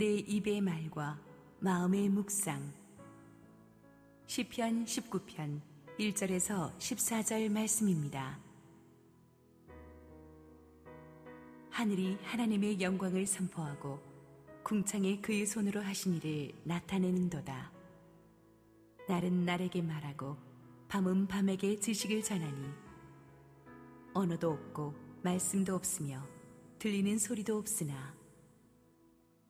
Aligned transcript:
내 0.00 0.14
입의 0.14 0.62
말과 0.62 1.20
마음의 1.58 2.08
묵상 2.08 2.72
시편 4.24 4.86
19편 4.86 5.60
1절에서 5.98 6.74
14절 6.78 7.52
말씀입니다. 7.52 8.38
하늘이 11.68 12.16
하나님의 12.22 12.80
영광을 12.80 13.26
선포하고 13.26 14.00
궁창에 14.62 15.20
그의 15.20 15.44
손으로 15.44 15.82
하신 15.82 16.14
일을 16.14 16.54
나타내는도다. 16.64 17.70
날은 19.06 19.44
날에게 19.44 19.82
말하고 19.82 20.38
밤은 20.88 21.26
밤에게 21.26 21.78
지식을 21.78 22.22
전하니 22.22 22.70
언어도 24.14 24.52
없고 24.52 24.94
말씀도 25.22 25.74
없으며 25.74 26.26
들리는 26.78 27.18
소리도 27.18 27.58
없으나 27.58 28.18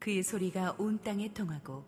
그의 0.00 0.22
소리가 0.22 0.77
온 0.78 0.98
땅에 1.02 1.30
통하고 1.34 1.84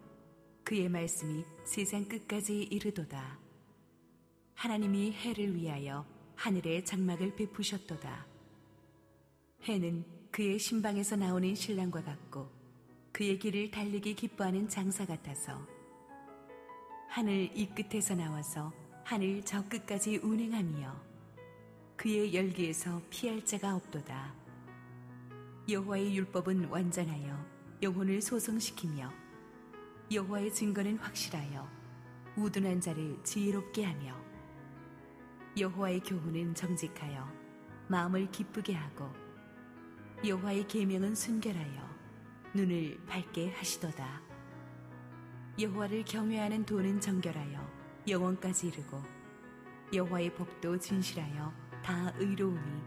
그의 0.64 0.90
말씀이 0.90 1.44
세상 1.64 2.04
끝까지 2.04 2.62
이르도다. 2.64 3.38
하나님이 4.54 5.12
해를 5.12 5.56
위하여 5.56 6.04
하늘에 6.36 6.84
장막을 6.84 7.34
베푸셨도다. 7.36 8.26
해는 9.62 10.04
그의 10.30 10.58
신방에서 10.58 11.16
나오는 11.16 11.54
신랑과 11.54 12.04
같고 12.04 12.50
그의 13.12 13.38
길을 13.38 13.70
달리기 13.70 14.14
기뻐하는 14.14 14.68
장사 14.68 15.06
같아서 15.06 15.66
하늘 17.08 17.50
이 17.56 17.66
끝에서 17.66 18.14
나와서 18.14 18.74
하늘 19.04 19.42
저 19.42 19.66
끝까지 19.66 20.18
운행하며 20.18 21.02
그의 21.96 22.34
열기에서 22.34 23.00
피할 23.08 23.42
자가 23.42 23.74
없도다. 23.74 24.34
여호와의 25.66 26.14
율법은 26.14 26.66
완전하여 26.66 27.51
영혼을 27.82 28.22
소성시키며 28.22 29.12
여호와의 30.12 30.52
증거는 30.54 30.98
확실하여 30.98 31.68
우둔한 32.36 32.80
자를 32.80 33.18
지혜롭게 33.24 33.84
하며 33.84 34.16
여호와의 35.58 36.00
교훈은 36.00 36.54
정직하여 36.54 37.28
마음을 37.88 38.30
기쁘게 38.30 38.74
하고 38.74 39.12
여호와의 40.24 40.68
계명은 40.68 41.14
순결하여 41.14 41.90
눈을 42.54 43.04
밝게 43.06 43.50
하시도다. 43.50 44.22
여호와를 45.58 46.04
경외하는 46.04 46.64
도는 46.64 47.00
정결하여 47.00 47.68
영원까지 48.08 48.68
이르고 48.68 49.02
여호와의 49.92 50.34
법도 50.34 50.78
진실하여 50.78 51.52
다 51.82 52.12
의로우니 52.18 52.82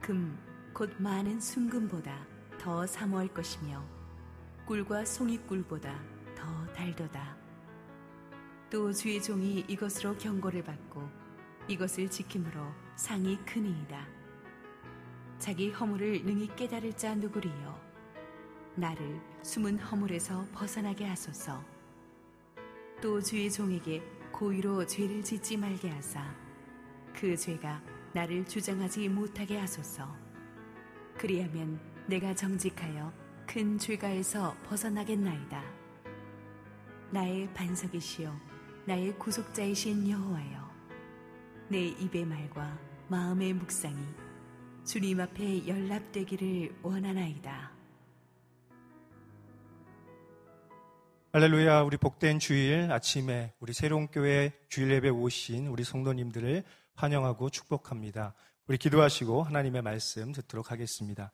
금 0.00 0.52
곧 0.72 0.90
많은 0.98 1.38
순금보다 1.38 2.26
더 2.62 2.86
사모할 2.86 3.26
것이며 3.26 3.84
꿀과 4.66 5.04
송이꿀보다 5.04 6.00
더 6.36 6.66
달도다. 6.72 7.36
또 8.70 8.92
주의 8.92 9.20
종이 9.20 9.64
이것으로 9.66 10.16
경고를 10.16 10.62
받고 10.62 11.02
이것을 11.66 12.08
지킴으로 12.08 12.64
상이 12.94 13.36
크니이다. 13.44 14.06
자기 15.40 15.70
허물을 15.70 16.24
능히 16.24 16.54
깨달을 16.54 16.92
자 16.96 17.16
누구리요? 17.16 17.80
나를 18.76 19.20
숨은 19.42 19.80
허물에서 19.80 20.46
벗어나게 20.52 21.04
하소서. 21.04 21.60
또 23.02 23.20
주의 23.20 23.50
종에게 23.50 24.04
고의로 24.30 24.86
죄를 24.86 25.24
짓지 25.24 25.56
말게 25.56 25.90
하사 25.90 26.32
그 27.12 27.36
죄가 27.36 27.82
나를 28.12 28.46
주장하지 28.46 29.08
못하게 29.08 29.58
하소서. 29.58 30.14
그리하면 31.18 31.91
내가 32.06 32.34
정직하여 32.34 33.12
큰 33.46 33.78
죄가에서 33.78 34.56
벗어나겠나이다. 34.64 35.62
나의 37.12 37.52
반석이시여, 37.54 38.34
나의 38.86 39.18
구속자이신 39.18 40.08
여호와여, 40.08 40.70
내 41.68 41.86
입의 41.86 42.24
말과 42.24 42.78
마음의 43.08 43.52
묵상이 43.54 44.02
주님 44.84 45.20
앞에 45.20 45.66
연락되기를 45.68 46.80
원하나이다. 46.82 47.70
할렐루야, 51.32 51.82
우리 51.82 51.96
복된 51.96 52.40
주일 52.40 52.90
아침에 52.90 53.54
우리 53.60 53.72
새로운 53.72 54.08
교회 54.08 54.52
주일 54.68 54.90
예배 54.90 55.08
오신 55.08 55.68
우리 55.68 55.84
성도님들을 55.84 56.64
환영하고 56.94 57.48
축복합니다. 57.48 58.34
우리 58.66 58.76
기도하시고 58.76 59.42
하나님의 59.42 59.82
말씀 59.82 60.32
듣도록 60.32 60.70
하겠습니다. 60.70 61.32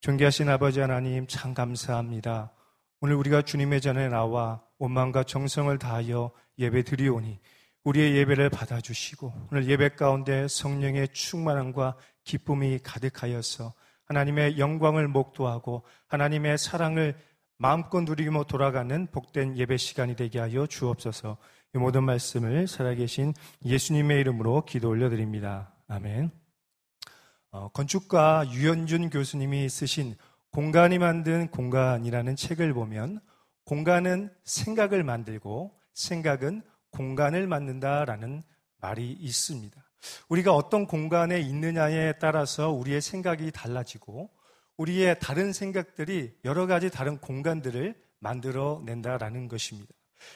존귀하신 0.00 0.48
아버지 0.48 0.80
하나님 0.80 1.26
참 1.26 1.54
감사합니다. 1.54 2.52
오늘 3.00 3.16
우리가 3.16 3.42
주님의 3.42 3.80
전에 3.80 4.08
나와 4.08 4.62
원망과 4.78 5.24
정성을 5.24 5.76
다하여 5.78 6.30
예배 6.58 6.84
드리오니 6.84 7.38
우리의 7.84 8.16
예배를 8.16 8.50
받아주시고 8.50 9.48
오늘 9.50 9.68
예배 9.68 9.90
가운데 9.90 10.48
성령의 10.48 11.08
충만함과 11.12 11.96
기쁨이 12.24 12.78
가득하여서 12.82 13.74
하나님의 14.06 14.58
영광을 14.58 15.08
목도하고 15.08 15.84
하나님의 16.08 16.58
사랑을 16.58 17.16
마음껏 17.58 18.02
누리며 18.02 18.44
돌아가는 18.44 19.06
복된 19.10 19.56
예배 19.56 19.76
시간이 19.76 20.16
되게 20.16 20.38
하여 20.38 20.66
주옵소서 20.66 21.38
이 21.74 21.78
모든 21.78 22.04
말씀을 22.04 22.66
살아계신 22.66 23.34
예수님의 23.64 24.20
이름으로 24.20 24.64
기도 24.64 24.88
올려드립니다. 24.88 25.72
아멘. 25.88 26.45
어, 27.56 27.68
건축가 27.68 28.44
유현준 28.50 29.08
교수님이 29.08 29.70
쓰신 29.70 30.14
공간이 30.50 30.98
만든 30.98 31.48
공간이라는 31.50 32.36
책을 32.36 32.74
보면 32.74 33.18
공간은 33.64 34.30
생각을 34.44 35.02
만들고 35.02 35.72
생각은 35.94 36.60
공간을 36.90 37.46
만든다라는 37.46 38.42
말이 38.76 39.10
있습니다. 39.10 39.82
우리가 40.28 40.54
어떤 40.54 40.86
공간에 40.86 41.40
있느냐에 41.40 42.18
따라서 42.20 42.70
우리의 42.72 43.00
생각이 43.00 43.50
달라지고 43.52 44.28
우리의 44.76 45.18
다른 45.18 45.54
생각들이 45.54 46.36
여러 46.44 46.66
가지 46.66 46.90
다른 46.90 47.16
공간들을 47.16 47.94
만들어 48.18 48.82
낸다라는 48.84 49.48
것입니다. 49.48 49.94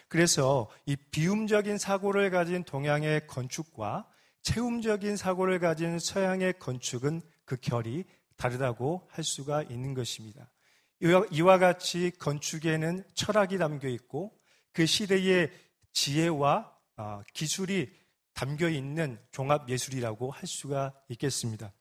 그래서 0.09 0.71
이 0.87 0.97
비움적인 0.97 1.77
사고를 1.77 2.31
가진 2.31 2.65
동양의 2.65 3.27
건축과 3.27 4.09
체험적인 4.43 5.17
사고를 5.17 5.59
가진 5.59 5.99
서양의 5.99 6.59
건축은 6.59 7.23
그 7.45 7.57
결이 7.57 8.05
다르다고 8.37 9.07
할 9.11 9.25
수가 9.25 9.63
있는 9.65 9.95
것입니다. 9.95 10.51
이와 11.03 11.59
같이 11.59 12.11
건축에는 12.19 13.05
철학이 13.15 13.59
담겨 13.59 13.89
있고 13.89 14.33
그 14.73 14.87
시대의 14.87 15.51
지혜와 15.93 16.73
어, 16.97 17.23
기술이 17.33 17.91
담겨 18.35 18.69
있는 18.69 19.19
종합 19.33 19.69
예술이라고 19.69 20.31
할 20.31 20.47
수가 20.47 20.95
있겠습니다. 21.09 21.73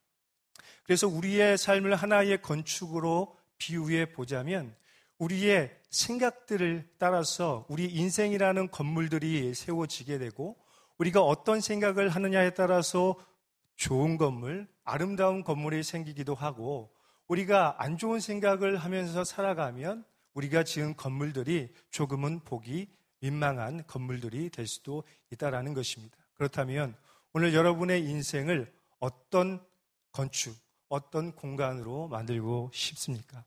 그래서 0.84 1.08
우리의 1.08 1.58
삶을 1.58 1.96
하나의 1.96 2.42
건축으로 2.42 3.38
비유해 3.58 4.12
보자면 4.12 4.76
우리의 5.18 5.78
생각들을 5.90 6.90
따라서 6.98 7.66
우리 7.70 7.86
인생이라는 7.86 8.72
건물들이 8.72 9.54
세워지게 9.54 10.18
되고 10.18 10.58
우리가 11.00 11.22
어떤 11.22 11.62
생각을 11.62 12.10
하느냐에 12.10 12.52
따라서 12.52 13.16
좋은 13.76 14.18
건물, 14.18 14.68
아름다운 14.84 15.44
건물이 15.44 15.82
생기기도 15.82 16.36
하고 16.36 16.92
우리가 17.28 17.76
안 17.80 17.98
좋은 17.98 18.20
생각을 18.20 18.76
하면서 18.78 19.24
살아가면 19.24 20.04
우리가 20.34 20.64
지은 20.64 20.98
건물들이 20.98 21.74
조금은 21.90 22.42
보기 22.42 22.90
민망한 23.22 23.86
건물들이 23.88 24.50
될 24.50 24.68
수도 24.68 25.04
있다라는 25.32 25.74
것입니다. 25.74 26.18
그렇다면 26.34 26.96
오늘 27.34 27.54
여러분의 27.54 28.04
인생을 28.04 28.72
어떤 29.00 29.66
건축, 30.12 30.56
어떤 30.90 31.32
공간으로 31.34 32.10
만들고 32.10 32.72
싶습니까? 32.74 33.46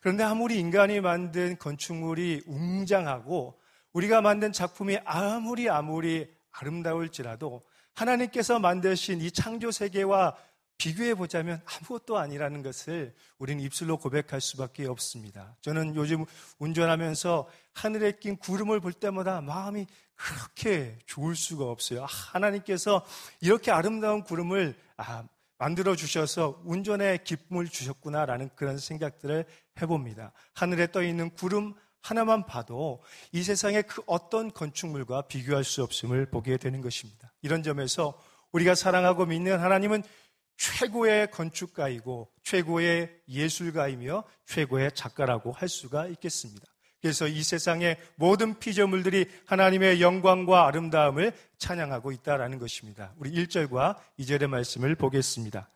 그런데 0.00 0.22
아무리 0.22 0.60
인간이 0.60 1.00
만든 1.00 1.58
건축물이 1.58 2.42
웅장하고 2.46 3.58
우리가 3.92 4.20
만든 4.20 4.52
작품이 4.52 4.98
아무리 5.04 5.68
아무리 5.68 6.33
아름다울지라도 6.58 7.62
하나님께서 7.94 8.58
만드신 8.58 9.20
이 9.20 9.30
창조 9.30 9.70
세계와 9.70 10.36
비교해 10.76 11.14
보자면 11.14 11.62
아무것도 11.64 12.18
아니라는 12.18 12.62
것을 12.62 13.14
우리는 13.38 13.62
입술로 13.62 13.96
고백할 13.96 14.40
수밖에 14.40 14.86
없습니다. 14.86 15.56
저는 15.60 15.94
요즘 15.94 16.24
운전하면서 16.58 17.48
하늘에 17.74 18.12
낀 18.18 18.36
구름을 18.36 18.80
볼 18.80 18.92
때마다 18.92 19.40
마음이 19.40 19.86
그렇게 20.16 20.98
좋을 21.06 21.36
수가 21.36 21.64
없어요. 21.64 22.06
하나님께서 22.08 23.04
이렇게 23.40 23.70
아름다운 23.70 24.24
구름을 24.24 24.74
아, 24.96 25.24
만들어 25.58 25.94
주셔서 25.94 26.60
운전에 26.64 27.18
기쁨을 27.18 27.68
주셨구나라는 27.68 28.50
그런 28.56 28.78
생각들을 28.78 29.44
해봅니다. 29.80 30.32
하늘에 30.52 30.90
떠 30.90 31.02
있는 31.02 31.30
구름 31.30 31.74
하나만 32.04 32.44
봐도 32.44 33.02
이 33.32 33.42
세상의 33.42 33.84
그 33.84 34.02
어떤 34.06 34.52
건축물과 34.52 35.22
비교할 35.22 35.64
수 35.64 35.82
없음을 35.82 36.26
보게 36.26 36.58
되는 36.58 36.82
것입니다. 36.82 37.32
이런 37.40 37.62
점에서 37.62 38.20
우리가 38.52 38.74
사랑하고 38.74 39.24
믿는 39.24 39.58
하나님은 39.58 40.02
최고의 40.58 41.30
건축가이고 41.30 42.30
최고의 42.42 43.10
예술가이며 43.26 44.22
최고의 44.44 44.92
작가라고 44.94 45.52
할 45.52 45.68
수가 45.68 46.06
있겠습니다. 46.08 46.66
그래서 47.00 47.26
이 47.26 47.42
세상의 47.42 47.96
모든 48.16 48.58
피조물들이 48.58 49.26
하나님의 49.46 50.02
영광과 50.02 50.66
아름다움을 50.66 51.32
찬양하고 51.56 52.12
있다라는 52.12 52.58
것입니다. 52.58 53.14
우리 53.16 53.30
1절과 53.32 53.96
2절의 54.20 54.46
말씀을 54.48 54.94
보겠습니다. 54.94 55.70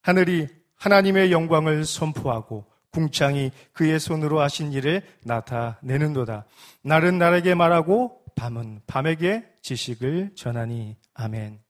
하늘이 0.00 0.48
하나님의 0.76 1.32
영광을 1.32 1.84
선포하고 1.84 2.64
궁창이 2.96 3.50
그의 3.74 4.00
손으로 4.00 4.40
하신 4.40 4.72
일을 4.72 5.02
나타내는도다. 5.22 6.46
날은 6.82 7.18
날에게 7.18 7.54
말하고 7.54 8.24
밤은 8.36 8.80
밤에게 8.86 9.44
지식을 9.60 10.34
전하니 10.34 10.96
아멘. 11.12 11.62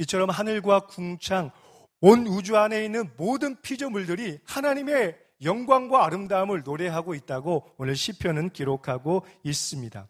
이처럼 0.00 0.30
하늘과 0.30 0.86
궁창 0.86 1.52
온 2.00 2.26
우주 2.26 2.56
안에 2.56 2.84
있는 2.84 3.08
모든 3.16 3.60
피조물들이 3.62 4.40
하나님의 4.44 5.16
영광과 5.42 6.04
아름다움을 6.04 6.64
노래하고 6.64 7.14
있다고 7.14 7.70
오늘 7.78 7.94
시편은 7.94 8.50
기록하고 8.50 9.24
있습니다. 9.44 10.08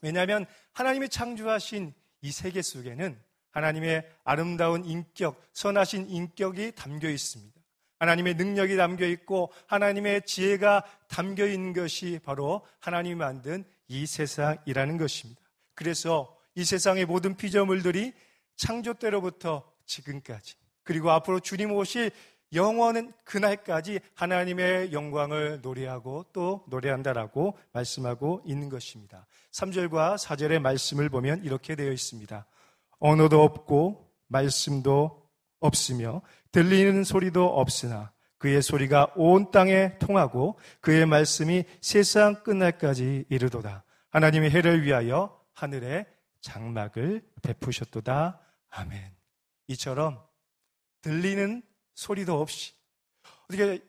왜냐하면 0.00 0.46
하나님이 0.72 1.10
창조하신 1.10 1.92
이 2.22 2.32
세계 2.32 2.62
속에는 2.62 3.20
하나님의 3.50 4.08
아름다운 4.24 4.86
인격, 4.86 5.42
선하신 5.52 6.08
인격이 6.08 6.72
담겨 6.74 7.10
있습니다. 7.10 7.61
하나님의 8.02 8.34
능력이 8.34 8.76
담겨 8.76 9.06
있고 9.06 9.52
하나님의 9.68 10.22
지혜가 10.26 10.82
담겨 11.06 11.46
있는 11.46 11.72
것이 11.72 12.18
바로 12.24 12.66
하나님이 12.80 13.14
만든 13.14 13.64
이 13.86 14.06
세상이라는 14.06 14.98
것입니다. 14.98 15.40
그래서 15.76 16.36
이 16.56 16.64
세상의 16.64 17.06
모든 17.06 17.36
피조물들이 17.36 18.12
창조 18.56 18.94
때로부터 18.94 19.62
지금까지 19.86 20.56
그리고 20.82 21.12
앞으로 21.12 21.38
주님 21.38 21.70
오실 21.70 22.10
영원은 22.52 23.12
그날까지 23.22 24.00
하나님의 24.14 24.92
영광을 24.92 25.60
노래하고 25.62 26.26
또 26.32 26.64
노래한다라고 26.70 27.56
말씀하고 27.70 28.42
있는 28.44 28.68
것입니다. 28.68 29.28
3절과 29.52 30.18
4절의 30.18 30.58
말씀을 30.58 31.08
보면 31.08 31.44
이렇게 31.44 31.76
되어 31.76 31.92
있습니다. 31.92 32.46
언어도 32.98 33.42
없고 33.44 34.10
말씀도 34.26 35.22
없으며 35.60 36.20
들리는 36.52 37.04
소리도 37.04 37.46
없으나 37.46 38.12
그의 38.38 38.60
소리가 38.60 39.12
온 39.16 39.50
땅에 39.50 39.98
통하고 39.98 40.58
그의 40.80 41.06
말씀이 41.06 41.64
세상 41.80 42.42
끝날까지 42.42 43.26
이르도다. 43.28 43.84
하나님의 44.10 44.50
해를 44.50 44.82
위하여 44.82 45.40
하늘에 45.54 46.06
장막을 46.40 47.22
베푸셨도다. 47.42 48.40
아멘. 48.70 49.00
이처럼 49.68 50.20
들리는 51.02 51.62
소리도 51.94 52.40
없이 52.40 52.72
어떻게 53.44 53.80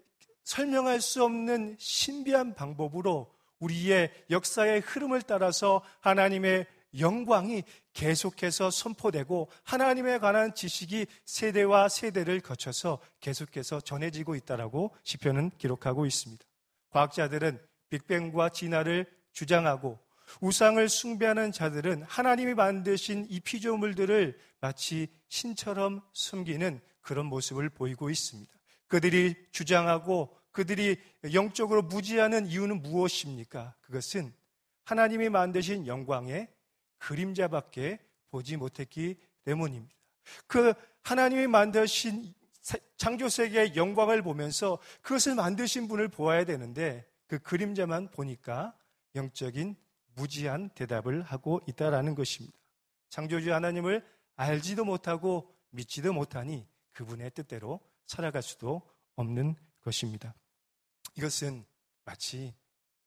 설명할 0.43 1.01
수 1.01 1.23
없는 1.23 1.77
신비한 1.79 2.53
방법으로 2.53 3.33
우리의 3.59 4.11
역사의 4.29 4.81
흐름을 4.81 5.21
따라서 5.23 5.81
하나님의 6.01 6.67
영광이 6.97 7.63
계속해서 7.93 8.71
선포되고 8.71 9.49
하나님에 9.63 10.17
관한 10.19 10.53
지식이 10.53 11.07
세대와 11.25 11.89
세대를 11.89 12.41
거쳐서 12.41 12.99
계속해서 13.19 13.81
전해지고 13.81 14.35
있다라고 14.35 14.95
시편은 15.03 15.51
기록하고 15.57 16.05
있습니다. 16.05 16.43
과학자들은 16.89 17.59
빅뱅과 17.89 18.49
진화를 18.49 19.05
주장하고 19.31 19.99
우상을 20.41 20.87
숭배하는 20.87 21.51
자들은 21.51 22.03
하나님이 22.03 22.53
만드신 22.53 23.27
이 23.29 23.39
피조물들을 23.39 24.37
마치 24.61 25.07
신처럼 25.27 26.01
숨기는 26.13 26.79
그런 27.01 27.25
모습을 27.25 27.69
보이고 27.69 28.09
있습니다. 28.09 28.51
그들이 28.87 29.35
주장하고 29.51 30.35
그들이 30.51 30.97
영적으로 31.33 31.81
무지하는 31.81 32.47
이유는 32.47 32.81
무엇입니까? 32.81 33.75
그것은 33.81 34.33
하나님이 34.85 35.29
만드신 35.29 35.87
영광의 35.87 36.47
그림자밖에 37.03 37.99
보지 38.29 38.57
못했기 38.57 39.17
때문입니다. 39.43 39.93
그 40.47 40.73
하나님이 41.03 41.47
만드신 41.47 42.33
창조세계의 42.95 43.75
영광을 43.75 44.21
보면서 44.21 44.79
그것을 45.01 45.35
만드신 45.35 45.89
분을 45.89 46.07
보아야 46.07 46.45
되는데 46.45 47.05
그 47.27 47.39
그림자만 47.39 48.09
보니까 48.11 48.73
영적인 49.15 49.75
무지한 50.15 50.69
대답을 50.69 51.23
하고 51.23 51.59
있다라는 51.67 52.15
것입니다. 52.15 52.57
창조주 53.09 53.53
하나님을 53.53 54.05
알지도 54.35 54.85
못하고 54.85 55.53
믿지도 55.71 56.13
못하니 56.13 56.65
그분의 56.93 57.31
뜻대로 57.31 57.81
살아갈 58.05 58.41
수도 58.41 58.81
없는 59.15 59.55
것입니다. 59.81 60.33
이것은 61.17 61.65
마치 62.05 62.53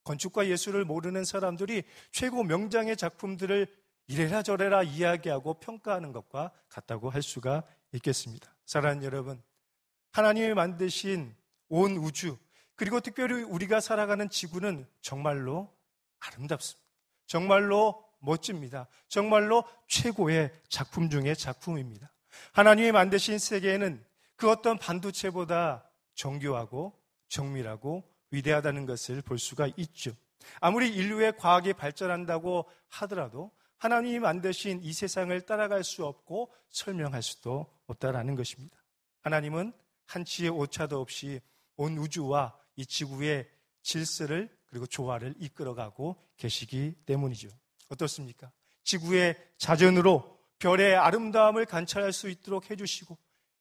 건축과 0.04 0.49
예술을 0.49 0.84
모르는 0.84 1.25
사람들이 1.25 1.82
최고 2.12 2.44
명장의 2.44 2.96
작품들을 2.96 3.86
이래라 4.08 4.43
저래라 4.43 4.82
이야기하고 4.82 5.55
평가하는 5.55 6.12
것과 6.12 6.53
같다고 6.69 7.11
할 7.11 7.23
수가 7.23 7.64
있겠습니다. 7.93 8.55
사랑하는 8.64 9.05
여러분, 9.05 9.43
하나님이 10.12 10.55
만드신 10.55 11.35
온 11.69 11.97
우주, 11.97 12.37
그리고 12.76 13.00
특별히 13.00 13.43
우리가 13.43 13.81
살아가는 13.81 14.29
지구는 14.29 14.87
정말로 15.00 15.75
아름답습니다. 16.20 16.87
정말로 17.26 18.05
멋집니다. 18.20 18.87
정말로 19.08 19.64
최고의 19.88 20.52
작품 20.69 21.11
중의 21.11 21.37
작품입니다. 21.37 22.12
하나님이 22.52 22.93
만드신 22.93 23.38
세계에는 23.38 24.05
그 24.37 24.50
어떤 24.50 24.79
반도체보다 24.79 25.88
정교하고 26.14 26.99
정밀하고 27.29 28.05
위대하다는 28.31 28.87
것을 28.87 29.23
볼 29.23 29.38
수가 29.38 29.69
있죠. 29.76 30.12
아무리 30.61 30.94
인류의 30.94 31.37
과학이 31.37 31.73
발전한다고 31.73 32.69
하더라도 32.88 33.50
하나님이 33.78 34.19
만드신 34.20 34.82
이 34.82 34.93
세상을 34.93 35.38
따라갈 35.43 35.84
수 35.84 36.05
없고 36.06 36.52
설명할 36.70 37.23
수도 37.23 37.67
없다라는 37.87 38.34
것입니다. 38.34 38.76
하나님은 39.23 39.73
한치의 40.06 40.50
오차도 40.50 41.00
없이 41.00 41.40
온 41.76 41.99
우주와 41.99 42.56
이 42.76 42.87
지구의 42.87 43.49
질서를 43.82 44.55
그리고 44.67 44.87
조화를 44.87 45.34
이끌어가고 45.38 46.17
계시기 46.37 46.94
때문이죠. 47.06 47.49
어떻습니까? 47.88 48.50
지구의 48.84 49.37
자전으로 49.58 50.38
별의 50.58 50.96
아름다움을 50.96 51.67
관찰할 51.67 52.12
수 52.12 52.28
있도록 52.31 52.70
해주시고 52.70 53.17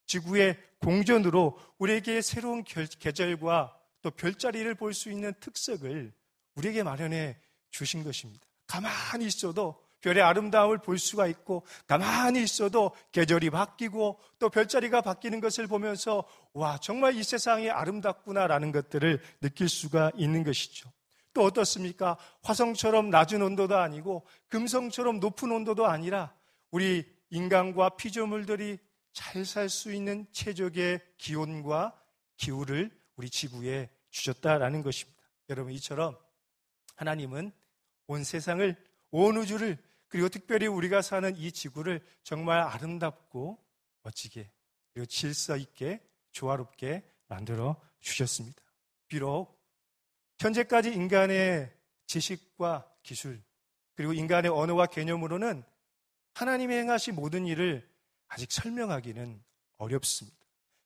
지구의 0.05 0.57
공전으로 0.79 1.59
우리에게 1.77 2.21
새로운 2.21 2.63
계절과 2.63 3.79
또 4.01 4.11
별자리를 4.11 4.73
볼 4.75 4.93
수 4.93 5.11
있는 5.11 5.33
특색을 5.39 6.13
우리에게 6.55 6.83
마련해 6.83 7.37
주신 7.71 8.03
것입니다. 8.03 8.45
가만히 8.67 9.25
있어도 9.25 9.83
별의 10.05 10.21
아름다움을 10.21 10.77
볼 10.77 10.99
수가 10.99 11.25
있고 11.25 11.65
가만히 11.87 12.43
있어도 12.43 12.91
계절이 13.11 13.49
바뀌고 13.49 14.19
또 14.37 14.49
별자리가 14.49 15.01
바뀌는 15.01 15.39
것을 15.39 15.65
보면서 15.65 16.23
와 16.53 16.77
정말 16.77 17.15
이 17.15 17.23
세상이 17.23 17.71
아름답구나라는 17.71 18.71
것들을 18.71 19.19
느낄 19.41 19.67
수가 19.67 20.11
있는 20.15 20.43
것이죠. 20.43 20.91
또 21.33 21.43
어떻습니까? 21.43 22.17
화성처럼 22.43 23.09
낮은 23.09 23.41
온도도 23.41 23.77
아니고 23.77 24.27
금성처럼 24.49 25.19
높은 25.19 25.51
온도도 25.51 25.87
아니라 25.87 26.35
우리 26.69 27.03
인간과 27.31 27.89
피조물들이 27.89 28.77
잘 29.11 29.43
살 29.43 29.69
수 29.69 29.91
있는 29.91 30.27
최적의 30.33 30.99
기온과 31.17 31.99
기후를 32.37 32.91
우리 33.15 33.29
지구에 33.29 33.89
주셨다라는 34.11 34.83
것입니다. 34.83 35.19
여러분 35.49 35.73
이처럼 35.73 36.15
하나님은 36.95 37.51
온 38.07 38.23
세상을 38.23 38.75
온 39.11 39.37
우주를 39.37 39.77
그리고 40.07 40.29
특별히 40.29 40.67
우리가 40.67 41.01
사는 41.01 41.35
이 41.35 41.51
지구를 41.51 42.01
정말 42.23 42.59
아름답고 42.59 43.63
멋지게 44.03 44.49
그리고 44.93 45.05
질서 45.05 45.57
있게 45.57 46.01
조화롭게 46.31 47.03
만들어 47.27 47.75
주셨습니다. 47.99 48.61
비록 49.07 49.59
현재까지 50.39 50.93
인간의 50.93 51.71
지식과 52.07 52.89
기술 53.03 53.41
그리고 53.95 54.13
인간의 54.13 54.51
언어와 54.51 54.87
개념으로는 54.87 55.63
하나님이 56.33 56.75
행하신 56.75 57.15
모든 57.15 57.45
일을 57.45 57.87
아직 58.27 58.51
설명하기는 58.51 59.41
어렵습니다. 59.77 60.37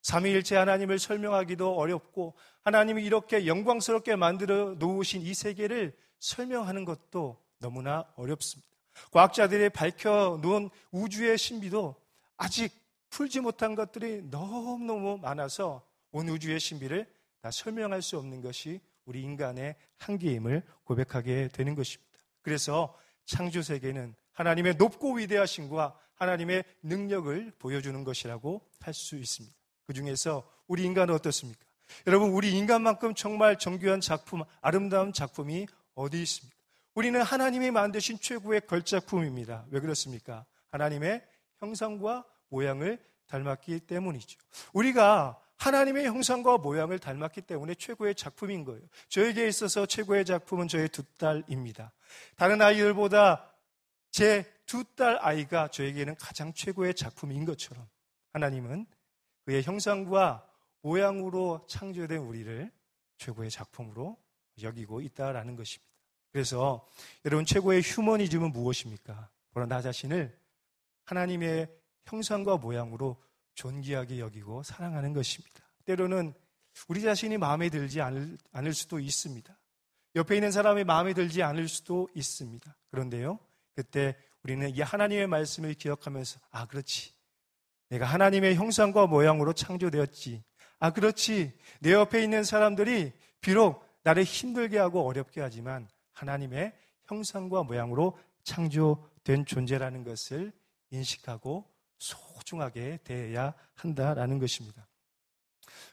삼위일체 0.02 0.56
하나님을 0.56 1.00
설명하기도 1.00 1.76
어렵고 1.76 2.36
하나님이 2.64 3.04
이렇게 3.04 3.48
영광스럽게 3.48 4.16
만들어 4.16 4.76
놓으신 4.76 5.22
이 5.22 5.34
세계를 5.34 5.98
설명하는 6.20 6.86
것도 6.86 7.44
너무나 7.60 8.06
어렵습니다. 8.16 8.69
과학자들이 9.12 9.70
밝혀 9.70 10.40
놓은 10.42 10.70
우주의 10.92 11.38
신비도 11.38 11.96
아직 12.38 12.74
풀지 13.10 13.40
못한 13.42 13.76
것들이 13.76 14.24
너무너무 14.24 15.18
많아서 15.18 15.84
온 16.12 16.30
우주의 16.30 16.60
신비를 16.60 17.08
다 17.42 17.52
설명할 17.52 18.02
수 18.02 18.18
없는 18.18 18.42
것이 18.42 18.80
우리 19.06 19.22
인간의 19.22 19.76
한계임을 19.98 20.64
고백하게 20.84 21.50
되는 21.50 21.76
것입니다. 21.76 22.12
그래서 22.42 22.96
창조 23.26 23.62
세계는 23.62 24.16
하나님의 24.34 24.76
높고 24.76 25.14
위대하신과 25.14 25.98
하나님의 26.16 26.64
능력을 26.84 27.54
보여주는 27.60 28.04
것이라고 28.04 28.62
할 28.80 28.94
수 28.94 29.16
있습니다. 29.16 29.56
그 29.86 29.94
중에서 29.94 30.48
우리 30.68 30.84
인간은 30.84 31.14
어떻습니까? 31.16 31.60
여러분, 32.06 32.30
우리 32.30 32.52
인간만큼 32.56 33.16
정말 33.16 33.58
정교한 33.58 34.02
작품, 34.02 34.44
아름다운 34.62 35.12
작품이 35.14 35.68
어디 35.96 36.22
있습니까? 36.22 36.56
우리는 36.94 37.22
하나님이 37.22 37.72
만드신 37.72 38.20
최고의 38.20 38.62
걸작품입니다. 38.62 39.66
왜 39.70 39.80
그렇습니까? 39.80 40.46
하나님의 40.72 41.26
형상과 41.60 42.26
모양을 42.50 43.00
닮았기 43.28 43.82
때문이죠. 43.82 44.40
우리가 44.74 45.40
하나님의 45.58 46.06
형상과 46.06 46.58
모양을 46.58 47.00
닮았기 47.00 47.42
때문에 47.42 47.76
최고의 47.76 48.16
작품인 48.16 48.64
거예요. 48.64 48.82
저에게 49.10 49.48
있어서 49.48 49.86
최고의 49.86 50.26
작품은 50.26 50.68
저의 50.68 50.90
두 50.90 51.04
딸입니다. 51.18 51.92
다른 52.38 52.62
아이들보다 52.62 53.54
제 54.12 54.60
두 54.70 54.84
딸 54.96 55.18
아이가 55.20 55.68
저에게는 55.68 56.16
가장 56.18 56.54
최고의 56.54 56.94
작품인 56.94 57.44
것처럼 57.44 57.88
하나님은 58.34 58.86
그의 59.46 59.64
형상과 59.64 60.48
모양으로 60.82 61.66
창조된 61.68 62.20
우리를 62.20 62.72
최고의 63.18 63.50
작품으로 63.50 64.16
여기고 64.62 65.02
있다라는 65.02 65.56
것입니다. 65.56 65.89
그래서 66.32 66.88
여러분 67.26 67.46
최고의 67.46 67.82
휴머니즘은 67.82 68.52
무엇입니까? 68.52 69.30
바로 69.54 69.66
나 69.66 69.82
자신을 69.82 70.38
하나님의 71.06 71.70
형상과 72.06 72.58
모양으로 72.58 73.22
존귀하게 73.56 74.20
여기고 74.20 74.64
사랑하는 74.64 75.14
것입니다. 75.14 75.62
때로는 75.86 76.34
우리 76.88 77.02
자신이 77.02 77.38
마음에 77.38 77.70
들지 77.70 78.00
않을, 78.02 78.38
않을 78.52 78.74
수도 78.74 79.00
있습니다. 79.00 79.58
옆에 80.16 80.36
있는 80.36 80.52
사람이 80.52 80.84
마음에 80.84 81.14
들지 81.14 81.44
않을 81.44 81.68
수도 81.68 82.10
있습니다. 82.16 82.76
그런데요, 82.90 83.40
그때 83.76 84.16
우리는 84.44 84.70
이 84.70 84.82
하나님의 84.82 85.28
말씀을 85.28 85.74
기억하면서, 85.74 86.40
아, 86.52 86.66
그렇지. 86.66 87.14
내가 87.90 88.06
하나님의 88.06 88.56
형상과 88.56 89.08
모양으로 89.08 89.54
창조되었지. 89.54 90.44
아, 90.80 90.92
그렇지. 90.92 91.54
내 91.80 91.94
옆에 91.94 92.24
있는 92.24 92.44
사람들이 92.44 93.12
비록 93.42 93.84
나를 94.04 94.24
힘들게 94.24 94.78
하고 94.78 95.06
어렵게 95.06 95.42
하지만 95.42 95.88
하나님의 96.20 96.74
형상과 97.06 97.64
모양으로 97.64 98.18
창조된 98.44 99.46
존재라는 99.46 100.04
것을 100.04 100.52
인식하고 100.92 101.70
소중하게 101.98 103.00
대해야 103.04 103.54
한다라는 103.76 104.40
것입니다. 104.40 104.88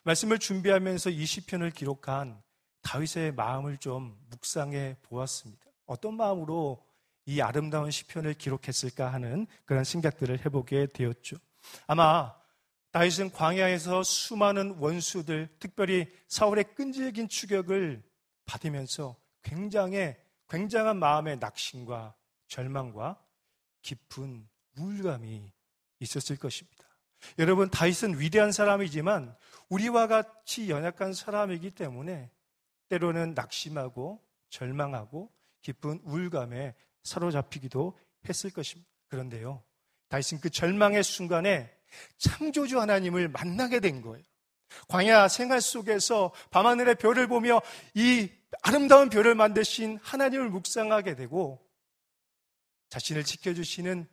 말씀을 0.04 0.38
준비하면서 0.38 1.10
이 1.10 1.26
시편을 1.26 1.70
기록한 1.70 2.40
다윗의 2.82 3.34
마음을 3.34 3.78
좀 3.78 4.16
묵상해 4.30 4.96
보았습니다. 5.02 5.64
어떤 5.86 6.16
마음으로 6.16 6.84
이 7.26 7.40
아름다운 7.40 7.90
시편을 7.90 8.34
기록했을까 8.34 9.12
하는 9.12 9.46
그런 9.64 9.82
생각들을 9.82 10.44
해보게 10.44 10.86
되었죠. 10.92 11.36
아마 11.86 12.34
다윗은 12.92 13.32
광야에서 13.32 14.04
수많은 14.04 14.76
원수들, 14.78 15.48
특별히 15.58 16.06
사울의 16.28 16.74
끈질긴 16.74 17.28
추격을 17.28 18.02
받으면서 18.46 19.16
굉장히 19.46 20.14
굉장한 20.48 20.98
마음의 20.98 21.38
낙심과 21.38 22.14
절망과 22.48 23.22
깊은 23.82 24.48
우울감이 24.76 25.52
있었을 26.00 26.36
것입니다. 26.36 26.84
여러분 27.38 27.70
다윗은 27.70 28.18
위대한 28.20 28.52
사람이지만 28.52 29.34
우리와 29.68 30.08
같이 30.08 30.68
연약한 30.68 31.14
사람이기 31.14 31.70
때문에 31.70 32.30
때로는 32.88 33.34
낙심하고 33.34 34.20
절망하고 34.50 35.32
깊은 35.62 36.00
우울감에 36.04 36.74
사로잡히기도 37.04 37.98
했을 38.28 38.50
것입니다. 38.50 38.90
그런데요. 39.08 39.62
다윗은 40.08 40.40
그 40.40 40.50
절망의 40.50 41.04
순간에 41.04 41.72
창조주 42.18 42.80
하나님을 42.80 43.28
만나게 43.28 43.80
된 43.80 44.02
거예요. 44.02 44.24
광야 44.88 45.28
생활 45.28 45.60
속에서 45.60 46.32
밤하늘의 46.50 46.96
별을 46.96 47.28
보며 47.28 47.60
이 47.94 48.30
아름다운 48.62 49.08
별을 49.08 49.34
만드신 49.34 49.98
하나님을 50.02 50.50
묵상하게 50.50 51.16
되고 51.16 51.64
자신을 52.88 53.24
지켜주시는 53.24 54.08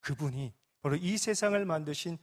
그분이 0.00 0.54
바로 0.82 0.96
이 0.96 1.18
세상을 1.18 1.64
만드신 1.64 2.18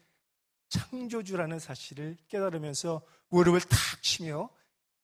창조주라는 0.70 1.60
사실을 1.60 2.18
깨달으면서 2.28 3.06
무릎을 3.30 3.62
탁 3.62 4.02
치며 4.02 4.50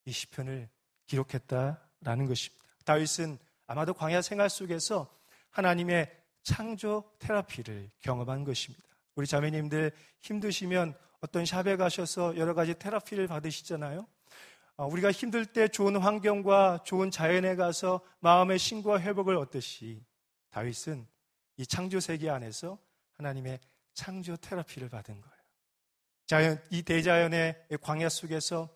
이 0.06 0.12
시편을 0.12 0.70
기록했다라는 1.08 2.26
것입니다. 2.28 2.66
다윗은 2.86 3.38
아마도 3.68 3.94
광야 3.94 4.22
생활 4.22 4.50
속에서 4.50 5.14
하나님의 5.52 6.10
창조 6.44 7.12
테라피를 7.20 7.92
경험한 8.02 8.44
것입니다. 8.46 8.84
우리 9.16 9.28
자매님들 9.28 9.92
힘드시면 10.22 10.98
어떤 11.22 11.46
샵에 11.46 11.76
가셔서 11.76 12.38
여러 12.38 12.54
가지 12.54 12.74
테라피를 12.74 13.28
받으시잖아요. 13.28 14.08
어, 14.80 14.88
우리가 14.88 15.12
힘들 15.12 15.46
때 15.46 15.68
좋은 15.68 15.98
환경과 15.98 16.84
좋은 16.86 17.12
자연에 17.12 17.58
가서 17.58 18.00
마음의 18.22 18.58
신과 18.58 19.02
회복을 19.02 19.36
얻듯이 19.36 20.06
다윗은 20.52 21.06
이 21.58 21.68
창조 21.68 22.00
세계 22.00 22.30
안에서 22.30 22.80
하나님의 23.18 23.60
창조 23.94 24.38
테라피를 24.38 24.88
받은 24.88 25.20
거예요. 25.20 25.38
자연, 26.28 26.64
이 26.70 26.82
대자연의 26.82 27.68
광야 27.82 28.08
속에서 28.08 28.70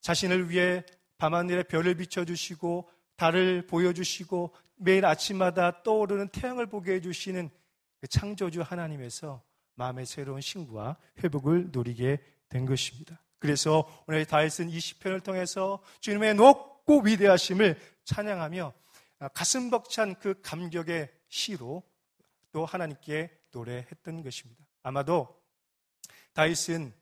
자신을 0.00 0.50
위해 0.50 0.84
밤하늘에 1.16 1.62
별을 1.62 1.94
비춰주시고 1.94 2.90
달을 3.14 3.68
보여주시고 3.68 4.52
매일 4.78 5.06
아침마다 5.06 5.84
떠오르는 5.84 6.30
태양을 6.30 6.66
보게 6.66 6.94
해주시는 6.94 7.50
그 8.00 8.08
창조주 8.08 8.62
하나님에서 8.62 9.44
마음의 9.76 10.06
새로운 10.06 10.40
신부와 10.40 10.96
회복을 11.22 11.68
누리게 11.70 12.18
된 12.48 12.66
것입니다. 12.66 13.22
그래서 13.38 13.86
오늘 14.06 14.24
다윗은 14.24 14.70
이 14.70 14.80
시편을 14.80 15.20
통해서 15.20 15.82
주님의 16.00 16.34
높고 16.34 17.00
위대하심을 17.02 17.78
찬양하며 18.04 18.72
가슴 19.34 19.70
벅찬 19.70 20.16
그 20.16 20.40
감격의 20.42 21.10
시로 21.28 21.82
또 22.52 22.64
하나님께 22.64 23.30
노래했던 23.52 24.22
것입니다. 24.22 24.64
아마도 24.82 25.40
다윗은 26.32 26.92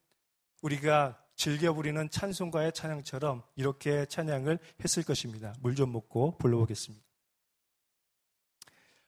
우리가 0.62 1.20
즐겨 1.36 1.72
부리는 1.72 2.08
찬송가의 2.10 2.72
찬양처럼 2.72 3.42
이렇게 3.56 4.06
찬양을 4.06 4.58
했을 4.82 5.02
것입니다. 5.02 5.54
물 5.60 5.74
좀 5.74 5.92
먹고 5.92 6.38
불러보겠습니다. 6.38 7.04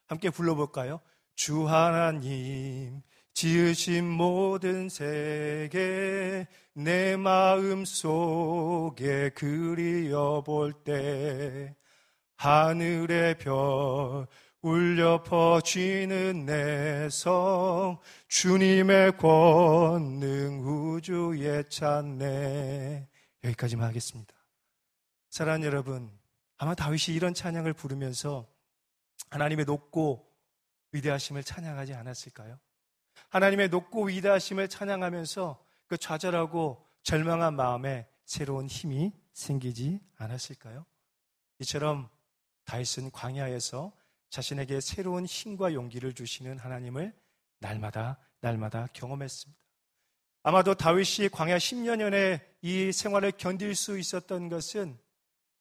함께 0.07 0.31
불러볼까요? 0.31 1.01
주 1.35 1.69
하나님 1.69 3.03
지으신 3.37 4.09
모든 4.09 4.89
세계 4.89 6.49
내 6.73 7.19
마음 7.19 7.85
속에 7.85 9.29
그리어 9.35 10.43
볼 10.43 10.73
때 10.83 11.77
하늘의 12.37 13.37
별 13.37 14.27
울려 14.63 15.23
퍼지는 15.23 16.47
내성 16.47 17.99
주님의 18.29 19.19
권능 19.19 20.97
우주에 20.97 21.65
찬네 21.65 23.07
여기까지만 23.45 23.87
하겠습니다. 23.87 24.35
사랑하는 25.29 25.67
여러분 25.67 26.11
아마 26.57 26.75
다윗이 26.75 27.15
이런 27.15 27.35
찬양을 27.35 27.75
부르면서 27.75 28.49
하나님의 29.29 29.67
높고 29.67 30.27
위대하심을 30.93 31.45
찬양하지 31.45 31.93
않았을까요? 31.93 32.59
하나님의 33.31 33.69
높고 33.69 34.07
위대하심을 34.07 34.69
찬양하면서 34.69 35.65
그 35.87 35.97
좌절하고 35.97 36.85
절망한 37.03 37.55
마음에 37.55 38.07
새로운 38.25 38.67
힘이 38.67 39.13
생기지 39.33 40.01
않았을까요? 40.17 40.85
이처럼 41.61 42.09
다윗은 42.65 43.11
광야에서 43.13 43.93
자신에게 44.31 44.81
새로운 44.81 45.25
힘과 45.25 45.73
용기를 45.75 46.13
주시는 46.13 46.59
하나님을 46.59 47.15
날마다 47.59 48.19
날마다 48.41 48.87
경험했습니다. 48.93 49.61
아마도 50.43 50.75
다윗이 50.75 51.29
광야 51.33 51.57
10년연의 51.57 52.41
이 52.63 52.93
생활을 52.93 53.33
견딜 53.33 53.75
수 53.75 53.99
있었던 53.99 54.49
것은 54.49 54.99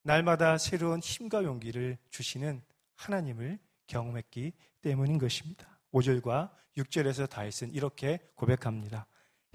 날마다 0.04 0.58
새로운 0.58 1.00
힘과 1.00 1.44
용기를 1.44 1.98
주시는 2.12 2.62
하나님을 2.96 3.60
경험했기 3.88 4.54
때문인 4.82 5.18
것입니다. 5.18 5.75
5절과 5.96 6.50
6절에서 6.78 7.30
다윗은 7.30 7.74
이렇게 7.74 8.20
고백합니다. 8.36 9.08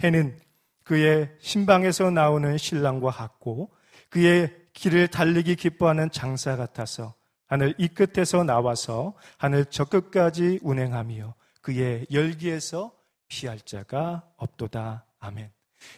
해는 0.03 0.39
그의 0.83 1.31
신방에서 1.41 2.11
나오는 2.11 2.57
신랑과 2.57 3.11
같고 3.11 3.71
그의 4.09 4.57
길을 4.73 5.09
달리기 5.09 5.57
기뻐하는 5.57 6.11
장사 6.11 6.57
같아서 6.57 7.15
하늘 7.47 7.75
이 7.79 7.89
끝에서 7.89 8.45
나와서 8.45 9.15
하늘 9.37 9.67
저 9.67 9.85
끝까지 9.85 10.61
운행하며 10.63 11.35
그의 11.61 12.07
열기에서 12.11 12.93
피할 13.29 13.61
자가 13.61 14.27
없도다. 14.37 15.05
아멘. 15.19 15.53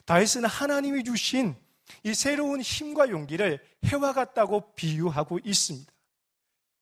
다윗은 0.05 0.45
하나님이 0.45 1.05
주신 1.05 1.55
이 2.05 2.15
새로운 2.15 2.61
힘과 2.61 3.11
용기를 3.11 3.61
해와 3.85 4.13
같다고 4.13 4.75
비유하고 4.75 5.39
있습니다. 5.45 5.93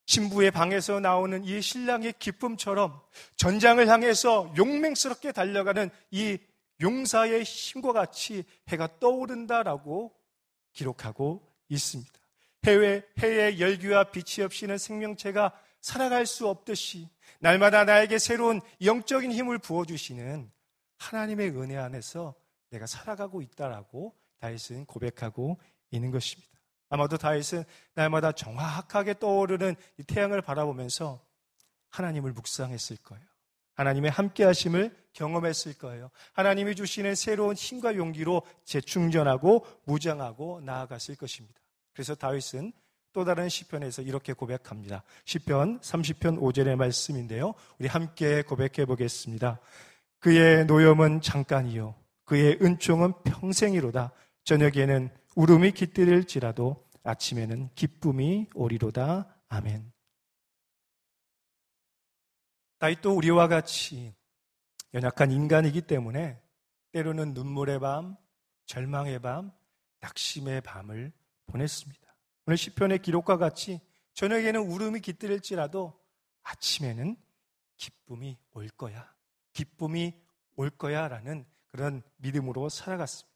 신부의 0.07 0.51
방에서 0.51 0.99
나오는 1.01 1.45
이 1.45 1.61
신랑의 1.61 2.15
기쁨처럼 2.19 3.01
전장을 3.37 3.87
향해서 3.87 4.53
용맹스럽게 4.57 5.33
달려가는 5.33 5.91
이 6.11 6.39
용사의 6.81 7.45
힘과 7.45 7.93
같이 7.93 8.45
해가 8.69 8.99
떠오른다라고 8.99 10.13
기록하고 10.73 11.47
있습니다. 11.69 12.13
해외, 12.65 13.03
해의 13.19 13.61
열기와 13.61 14.11
빛이 14.11 14.45
없이는 14.45 14.79
생명체가 14.79 15.53
살아갈 15.81 16.27
수 16.27 16.49
없듯이 16.49 17.09
날마다 17.39 17.85
나에게 17.85 18.19
새로운 18.19 18.61
영적인 18.83 19.33
힘을 19.33 19.59
부어주시는 19.59 20.51
하나님의 20.99 21.51
은혜 21.51 21.77
안에서 21.77 22.35
내가 22.71 22.87
살아가고 22.87 23.41
있다라고 23.43 24.15
다윗은 24.39 24.87
고백하고 24.87 25.59
있는 25.91 26.11
것입니다. 26.11 26.50
아마도 26.91 27.17
다윗은 27.17 27.65
날마다 27.95 28.33
정확하게 28.33 29.19
떠오르는 29.19 29.75
이 29.99 30.03
태양을 30.03 30.43
바라보면서 30.43 31.25
하나님을 31.89 32.33
묵상했을 32.33 32.99
거예요. 32.99 33.25
하나님의 33.75 34.11
함께 34.11 34.45
하심을 34.45 34.95
경험했을 35.15 35.79
거예요. 35.79 36.11
하나님이 36.35 36.75
주시는 36.75 37.15
새로운 37.15 37.55
힘과 37.55 37.97
용기로 37.97 38.43
재충전하고 38.65 39.67
무장하고 39.85 40.61
나아갔을 40.63 41.17
것입니다. 41.17 41.59
그래서 41.95 42.15
다윗은 42.15 42.73
또 43.13 43.25
다른 43.25 43.49
시편에서 43.49 44.03
이렇게 44.03 44.33
고백합니다. 44.33 45.03
시편 45.25 45.81
30편 45.81 46.39
5절의 46.41 46.77
말씀인데요. 46.77 47.55
우리 47.79 47.89
함께 47.89 48.43
고백해 48.43 48.85
보겠습니다. 48.87 49.59
그의 50.19 50.67
노염은 50.67 51.23
잠깐이요 51.23 51.95
그의 52.25 52.59
은총은 52.63 53.15
평생이로다. 53.25 54.13
저녁에는 54.45 55.11
울음이 55.37 55.73
깃들일지라도 55.73 56.89
아침에는 57.03 57.71
기쁨이 57.75 58.49
오리로다. 58.55 59.43
아멘. 59.49 59.93
다윗도 62.79 63.15
우리와 63.15 63.49
같이 63.49 64.15
연약한 64.95 65.31
인간이기 65.31 65.83
때문에 65.83 66.41
때로는 66.93 67.35
눈물의 67.35 67.79
밤, 67.79 68.17
절망의 68.67 69.21
밤, 69.21 69.53
낙심의 70.01 70.63
밤을 70.63 71.13
보냈습니다. 71.47 72.17
오늘 72.47 72.57
시편의 72.57 73.01
기록과 73.01 73.37
같이 73.37 73.81
저녁에는 74.15 74.61
울음이 74.61 75.01
깃들일지라도 75.01 75.99
아침에는 76.43 77.17
기쁨이 77.77 78.39
올 78.53 78.69
거야. 78.71 79.15
기쁨이 79.53 80.15
올 80.57 80.71
거야 80.71 81.09
라는 81.09 81.45
그런 81.69 82.03
믿음으로 82.17 82.69
살아갔습니다. 82.69 83.30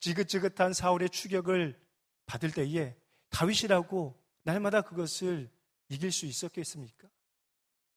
지긋지긋한 0.00 0.72
사울의 0.72 1.10
추격을 1.10 1.78
받을 2.26 2.50
때에 2.50 2.96
다윗이라고 3.30 4.20
날마다 4.42 4.82
그것을 4.82 5.50
이길 5.88 6.12
수 6.12 6.26
있었겠습니까? 6.26 7.08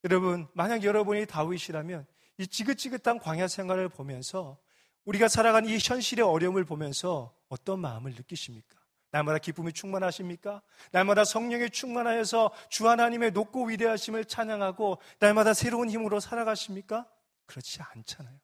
여러분, 0.04 0.48
만약 0.54 0.84
여러분이 0.84 1.26
다윗이라면 1.26 2.06
이 2.40 2.48
지긋지긋한 2.48 3.20
광야 3.20 3.48
생활을 3.48 3.90
보면서 3.90 4.58
우리가 5.06 5.28
살아가이 5.28 5.78
현실의 5.82 6.26
어려움을 6.26 6.66
보면서 6.66 7.36
어떤 7.50 7.80
마음을 7.80 8.12
느끼십니까? 8.12 8.78
날마다 9.12 9.40
기쁨이 9.40 9.72
충만하십니까? 9.72 10.62
날마다 10.92 11.24
성령이 11.24 11.70
충만하여서 11.70 12.52
주 12.70 12.90
하나님의 12.90 13.32
높고 13.32 13.66
위대하심을 13.68 14.26
찬양하고 14.26 15.00
날마다 15.20 15.54
새로운 15.54 15.90
힘으로 15.90 16.20
살아가십니까? 16.20 17.08
그렇지 17.46 17.82
않잖아요. 17.82 18.38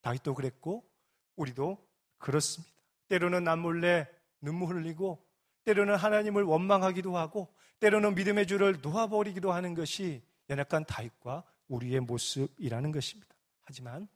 다윗도 0.00 0.34
그랬고 0.34 0.88
우리도 1.36 1.86
그렇습니다. 2.18 2.75
때로는 3.08 3.44
남몰래 3.44 4.08
눈물 4.40 4.76
흘리고 4.76 5.24
때로는 5.64 5.96
하나님을 5.96 6.42
원망하기도 6.44 7.16
하고 7.16 7.52
때로는 7.80 8.14
믿음의 8.14 8.46
줄을 8.46 8.78
놓아버리기도 8.80 9.52
하는 9.52 9.74
것이 9.74 10.22
연약한 10.48 10.84
다윗과 10.84 11.44
우리의 11.68 12.00
모습이라는 12.00 12.92
것입니다. 12.92 13.34
하지만 13.62 14.08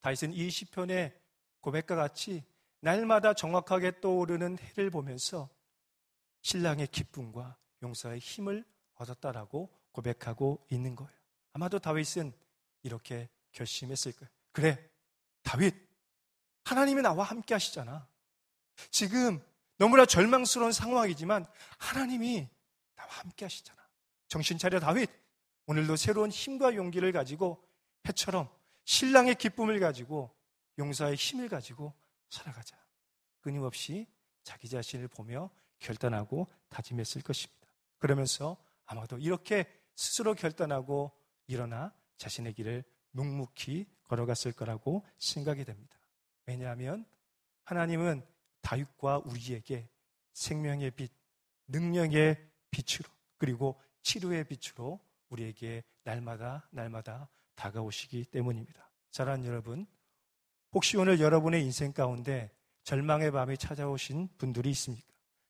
다윗은 0.00 0.32
이 0.32 0.50
시편의 0.50 1.14
고백과 1.60 1.96
같이 1.96 2.44
날마다 2.80 3.34
정확하게 3.34 4.00
떠오르는 4.00 4.58
해를 4.58 4.90
보면서 4.90 5.48
신랑의 6.42 6.88
기쁨과 6.88 7.56
용서의 7.82 8.18
힘을 8.18 8.64
얻었다라고 8.94 9.70
고백하고 9.92 10.66
있는 10.70 10.94
거예요. 10.94 11.12
아마도 11.52 11.78
다윗은 11.78 12.32
이렇게 12.82 13.28
결심했을 13.52 14.12
거예요. 14.12 14.30
그래, 14.52 14.90
다윗, 15.42 15.74
하나님이 16.64 17.02
나와 17.02 17.24
함께 17.24 17.54
하시잖아. 17.54 18.06
지금 18.90 19.42
너무나 19.76 20.06
절망스러운 20.06 20.72
상황이지만 20.72 21.46
하나님이 21.78 22.48
나와 22.94 23.10
함께 23.10 23.44
하시잖아. 23.44 23.80
정신 24.28 24.58
차려 24.58 24.80
다윗. 24.80 25.10
오늘도 25.66 25.96
새로운 25.96 26.30
힘과 26.30 26.74
용기를 26.74 27.12
가지고 27.12 27.62
해처럼 28.08 28.48
신랑의 28.84 29.36
기쁨을 29.36 29.80
가지고 29.80 30.34
용사의 30.78 31.16
힘을 31.16 31.48
가지고 31.48 31.94
살아가자. 32.30 32.76
끊임없이 33.40 34.06
자기 34.42 34.68
자신을 34.68 35.08
보며 35.08 35.50
결단하고 35.78 36.48
다짐했을 36.68 37.22
것입니다. 37.22 37.66
그러면서 37.98 38.56
아마도 38.86 39.18
이렇게 39.18 39.66
스스로 39.96 40.34
결단하고 40.34 41.12
일어나 41.46 41.92
자신의 42.16 42.54
길을 42.54 42.84
묵묵히 43.12 43.86
걸어갔을 44.04 44.52
거라고 44.52 45.04
생각이 45.18 45.64
됩니다. 45.64 45.96
왜냐하면 46.46 47.04
하나님은 47.64 48.24
다윗과 48.60 49.22
우리에게 49.24 49.88
생명의 50.32 50.90
빛, 50.90 51.12
능력의 51.68 52.36
빛으로 52.70 53.08
그리고 53.38 53.80
치료의 54.02 54.44
빛으로 54.44 55.00
우리에게 55.28 55.82
날마다 56.02 56.68
날마다 56.70 57.28
다가오시기 57.54 58.26
때문입니다. 58.26 58.90
사랑 59.10 59.44
여러분, 59.44 59.86
혹시 60.72 60.96
오늘 60.96 61.20
여러분의 61.20 61.62
인생 61.62 61.92
가운데 61.92 62.50
절망의 62.82 63.30
밤이 63.30 63.56
찾아오신 63.56 64.28
분들이 64.36 64.70
있습니까? 64.70 65.06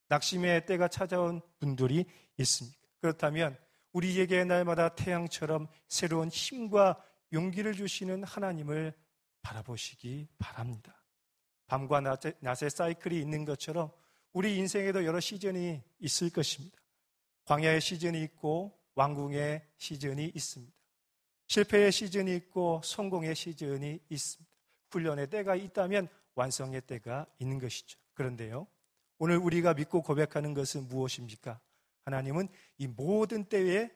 낙심의 0.08 0.66
때가 0.66 0.88
찾아온 0.88 1.40
분들이 1.58 2.04
있습니까? 2.38 2.78
그렇다면 3.00 3.58
우리에게 3.92 4.44
날마다 4.44 4.94
태양처럼 4.94 5.66
새로운 5.88 6.28
힘과 6.28 7.02
용기를 7.32 7.74
주시는 7.74 8.22
하나님을 8.24 8.94
바라보시기 9.44 10.26
바랍니다. 10.38 11.04
밤과 11.66 12.00
낮의, 12.00 12.34
낮의 12.40 12.70
사이클이 12.70 13.20
있는 13.20 13.44
것처럼 13.44 13.92
우리 14.32 14.56
인생에도 14.56 15.04
여러 15.04 15.20
시즌이 15.20 15.80
있을 16.00 16.30
것입니다. 16.30 16.76
광야의 17.44 17.80
시즌이 17.80 18.20
있고 18.24 18.76
왕궁의 18.94 19.62
시즌이 19.76 20.32
있습니다. 20.34 20.74
실패의 21.46 21.92
시즌이 21.92 22.34
있고 22.36 22.80
성공의 22.82 23.36
시즌이 23.36 24.00
있습니다. 24.08 24.52
훈련의 24.90 25.28
때가 25.30 25.54
있다면 25.54 26.08
완성의 26.34 26.80
때가 26.82 27.26
있는 27.38 27.58
것이죠. 27.58 27.98
그런데요, 28.14 28.66
오늘 29.18 29.36
우리가 29.36 29.74
믿고 29.74 30.02
고백하는 30.02 30.54
것은 30.54 30.88
무엇입니까? 30.88 31.60
하나님은 32.04 32.48
이 32.78 32.86
모든 32.86 33.44
때에 33.44 33.90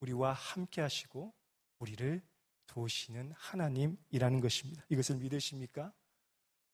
우리와 0.00 0.32
함께 0.32 0.80
하시고 0.80 1.32
우리를 1.78 2.22
도우시는 2.68 3.32
하나님이라는 3.36 4.40
것입니다. 4.40 4.84
이것을 4.88 5.16
믿으십니까? 5.16 5.92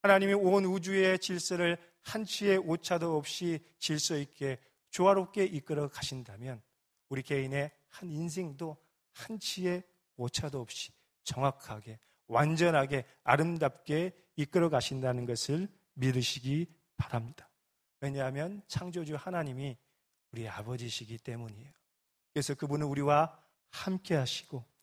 하나님이 0.02 0.35
온 0.35 0.66
우주의 0.66 1.18
질서를 1.18 1.78
한치의 2.02 2.59
오차도 2.59 3.16
없이 3.16 3.64
질서 3.78 4.18
있게 4.18 4.59
조화롭게 4.90 5.44
이끌어 5.44 5.88
가신다면 5.88 6.62
우리 7.09 7.22
개인의 7.22 7.72
한 7.88 8.11
인생도 8.11 8.76
한치의 9.12 9.83
오차도 10.16 10.61
없이 10.61 10.92
정확하게 11.22 11.98
완전하게 12.26 13.07
아름답게 13.22 14.12
이끌어 14.37 14.68
가신다는 14.68 15.24
것을 15.24 15.68
믿으시기 15.94 16.66
바랍니다. 16.96 17.48
왜냐하면 18.00 18.62
창조주 18.68 19.16
하나님이 19.16 19.76
우리 20.33 20.48
아버지시기 20.48 21.18
때문이에요. 21.18 21.70
그래서 22.33 22.54
그분은 22.54 22.87
우리와 22.87 23.40
함께 23.70 24.14
하시고 24.16 24.61
그 24.61 24.74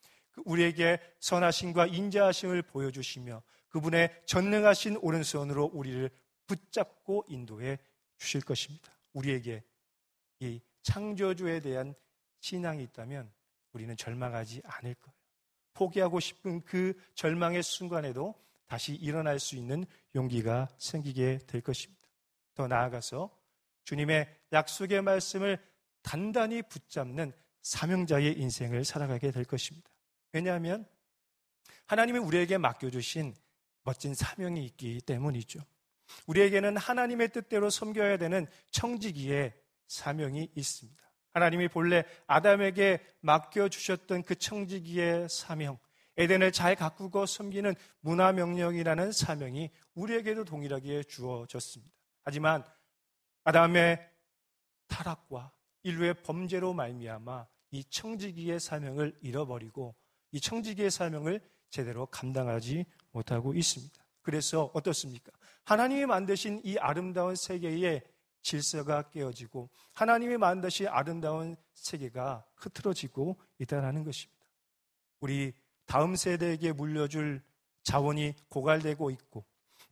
우리에게 0.46 1.00
선하심과 1.20 1.88
인자하심을 1.88 2.63
보여주시며 2.63 3.41
그분의 3.70 4.22
전능하신 4.26 4.98
오른손으로 4.98 5.72
우리를 5.74 6.10
붙잡고 6.48 7.26
인도해 7.28 7.80
주실 8.17 8.41
것입니다. 8.41 8.91
우리에게 9.13 9.63
이 10.39 10.62
창조주에 10.84 11.60
대한 11.60 11.94
신앙이 12.39 12.84
있다면 12.84 13.32
우리는 13.74 13.96
절망하지 13.96 14.62
않을 14.65 14.96
거예요. 14.96 15.15
포기하고 15.74 16.20
싶은 16.20 16.62
그 16.62 16.94
절망의 17.15 17.63
순간에도 17.63 18.36
다시 18.67 18.94
일어날 18.96 19.39
수 19.39 19.56
있는 19.56 19.86
용기가 20.15 20.67
생기게 20.78 21.39
될 21.48 21.62
것입니다. 21.62 22.02
더 22.54 22.67
나아가서 22.67 23.30
주님의 23.84 24.28
약속의 24.54 25.02
말씀을 25.02 25.62
단단히 26.02 26.62
붙잡는 26.62 27.34
사명자의 27.62 28.39
인생을 28.39 28.86
살아가게 28.86 29.32
될 29.32 29.46
것입니다. 29.46 29.91
왜냐하면 30.34 30.86
하나님이 31.88 32.20
우리에게 32.20 32.58
맡겨주신 32.58 33.36
멋진 33.84 34.13
사명이 34.13 34.63
있기 34.65 35.02
때문이죠. 35.02 35.60
우리에게는 36.28 36.78
하나님의 36.78 37.30
뜻대로 37.30 37.70
섬겨야 37.70 38.17
되는 38.17 38.48
청지기의 38.72 39.54
사명이 39.88 40.52
있습니다. 40.56 41.02
하나님이 41.34 41.67
본래 41.70 42.04
아담에게 42.28 43.00
맡겨주셨던 43.22 44.24
그 44.24 44.36
청지기의 44.36 45.30
사명, 45.30 45.78
에덴을 46.17 46.52
잘 46.52 46.76
가꾸고 46.76 47.26
섬기는 47.26 47.74
문화명령이라는 48.02 49.12
사명이 49.12 49.72
우리에게도 49.96 50.44
동일하게 50.44 51.04
주어졌습니다. 51.04 51.94
하지만 52.24 52.63
아담의 53.44 54.08
타락과 54.88 55.52
인류의 55.84 56.22
범죄로 56.22 56.74
말미암아 56.74 57.48
이 57.72 57.84
청지기의 57.86 58.60
사명을 58.60 59.17
잃어버리고 59.22 59.96
이 60.32 60.39
청지기의 60.39 60.91
사명을 60.91 61.41
제대로 61.70 62.06
감당하지 62.06 62.86
못하고 63.12 63.54
있습니다. 63.54 63.94
그래서 64.22 64.72
어떻습니까? 64.74 65.32
하나님이 65.63 66.06
만드신 66.06 66.62
이 66.63 66.78
아름다운 66.78 67.36
세계의 67.36 68.04
질서가 68.41 69.04
깨어지고 69.10 69.70
하나님이 69.94 70.38
만드신 70.38 70.88
아름다운 70.88 71.56
세계가 71.74 72.46
흐트러지고 72.56 73.38
있다는 73.60 74.04
것입니다. 74.04 74.41
우리 75.20 75.54
다음 75.86 76.15
세대에게 76.15 76.72
물려줄 76.74 77.41
자원이 77.84 78.34
고갈되고 78.50 79.12
있고 79.12 79.46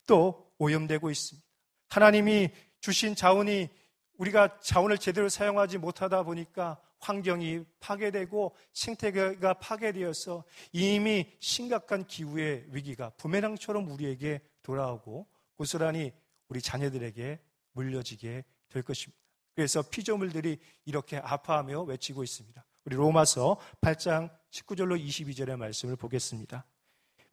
또 0.08 0.52
오염되고 0.58 1.12
있습니다. 1.12 1.48
하나님이 1.90 2.50
주신 2.80 3.16
자원이 3.16 3.70
우리가 4.18 4.60
자원을 4.60 4.98
제대로 4.98 5.30
사용하지 5.30 5.78
못하다 5.78 6.24
보니까 6.24 6.80
환경이 7.00 7.64
파괴되고 7.80 8.56
생태계가 8.74 9.56
파괴되어서 9.56 10.44
이미 10.72 11.32
심각한 11.40 12.06
기후의 12.06 12.66
위기가 12.70 13.10
부메랑처럼 13.18 13.90
우리에게 13.90 14.42
돌아오고 14.64 15.28
고스란히 15.56 16.12
우리 16.50 16.62
자녀들에게 16.62 17.40
물려지게 17.74 18.44
될 18.70 18.84
것입니다. 18.84 19.20
그래서 19.56 19.82
피조물들이 19.82 20.58
이렇게 20.86 21.18
아파하며 21.18 21.84
외치고 21.84 22.24
있습니다. 22.24 22.64
우리 22.86 22.96
로마서 22.96 23.60
8장 23.82 24.30
19절로 24.52 25.00
22절의 25.00 25.58
말씀을 25.58 25.96
보겠습니다. 25.96 26.66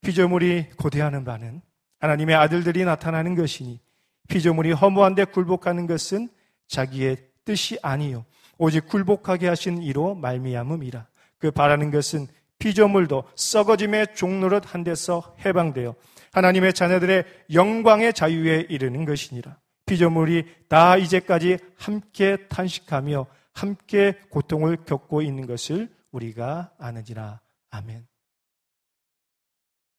피조물이 0.01 0.71
고대하는 0.71 1.25
바는 1.25 1.63
하나님의 1.99 2.35
아들들이 2.35 2.85
나타나는 2.85 3.35
것이니 3.35 3.81
피조물이 4.29 4.73
허무한데 4.73 5.27
굴복하는 5.27 5.87
것은 5.87 6.29
자기의 6.67 7.17
뜻이 7.45 7.79
아니요 7.81 8.27
오직 8.59 8.87
굴복하게 8.87 9.49
하신 9.49 9.83
이로 9.83 10.14
말미암음이라 10.14 11.07
그 11.38 11.51
바라는 11.51 11.90
것은 11.90 12.29
피조물도 12.59 13.25
썩어짐의 13.35 14.14
종노릇 14.14 14.75
한 14.75 14.85
데서 14.85 15.37
해방되어 15.45 15.95
하나님의 16.33 16.73
자녀들의 16.73 17.25
영광의 17.53 18.14
자유에 18.14 18.66
이르는 18.69 19.05
것이니라 19.05 19.59
피조물이 19.87 20.66
다 20.69 20.97
이제까지 20.97 21.59
함께 21.77 22.49
탄식하며 22.49 23.27
함께 23.53 24.19
고통을 24.31 24.85
겪고 24.85 25.23
있는 25.23 25.47
것을 25.47 25.95
우리가 26.11 26.73
아는지라 26.79 27.40
아멘. 27.71 28.07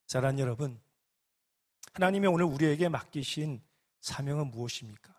사랑 0.07 0.39
여러분, 0.39 0.79
하나님이 1.93 2.27
오늘 2.27 2.45
우리에게 2.45 2.89
맡기신 2.89 3.61
사명은 4.01 4.51
무엇입니까? 4.51 5.13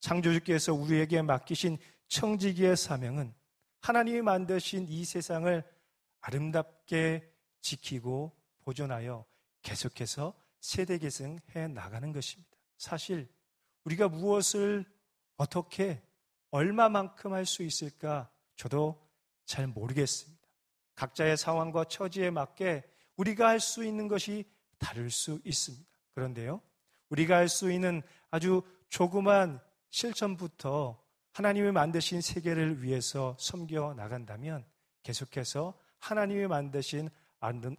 창조주께서 0.00 0.74
우리에게 0.74 1.22
맡기신 1.22 1.78
청지기의 2.14 2.76
사명은 2.76 3.34
하나님이 3.80 4.22
만드신 4.22 4.86
이 4.88 5.04
세상을 5.04 5.64
아름답게 6.20 7.28
지키고 7.60 8.32
보존하여 8.60 9.24
계속해서 9.62 10.32
세대 10.60 10.98
계승해 10.98 11.66
나가는 11.68 12.12
것입니다. 12.12 12.56
사실 12.78 13.28
우리가 13.82 14.08
무엇을 14.08 14.84
어떻게 15.36 16.00
얼마만큼 16.52 17.32
할 17.32 17.46
수 17.46 17.64
있을까 17.64 18.30
저도 18.54 19.04
잘 19.44 19.66
모르겠습니다. 19.66 20.40
각자의 20.94 21.36
상황과 21.36 21.84
처지에 21.86 22.30
맞게 22.30 22.84
우리가 23.16 23.48
할 23.48 23.58
수 23.58 23.84
있는 23.84 24.06
것이 24.06 24.44
다를 24.78 25.10
수 25.10 25.40
있습니다. 25.44 25.84
그런데요, 26.14 26.62
우리가 27.08 27.38
할 27.38 27.48
수 27.48 27.72
있는 27.72 28.02
아주 28.30 28.62
조그만 28.88 29.60
실천부터 29.90 31.03
하나님이 31.34 31.72
만드신 31.72 32.20
세계를 32.20 32.84
위해서 32.84 33.36
섬겨 33.40 33.94
나간다면 33.94 34.64
계속해서 35.02 35.76
하나님이 35.98 36.46
만드신 36.46 37.10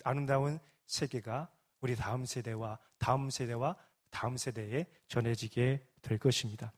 아름다운 0.03 0.59
세계가 0.87 1.49
우리 1.79 1.95
다음 1.95 2.25
세대와 2.25 2.77
다음 2.97 3.29
세대와 3.29 3.77
다음 4.09 4.35
세대에 4.35 4.85
전해지게 5.07 5.87
될 6.01 6.19
것입니다. 6.19 6.73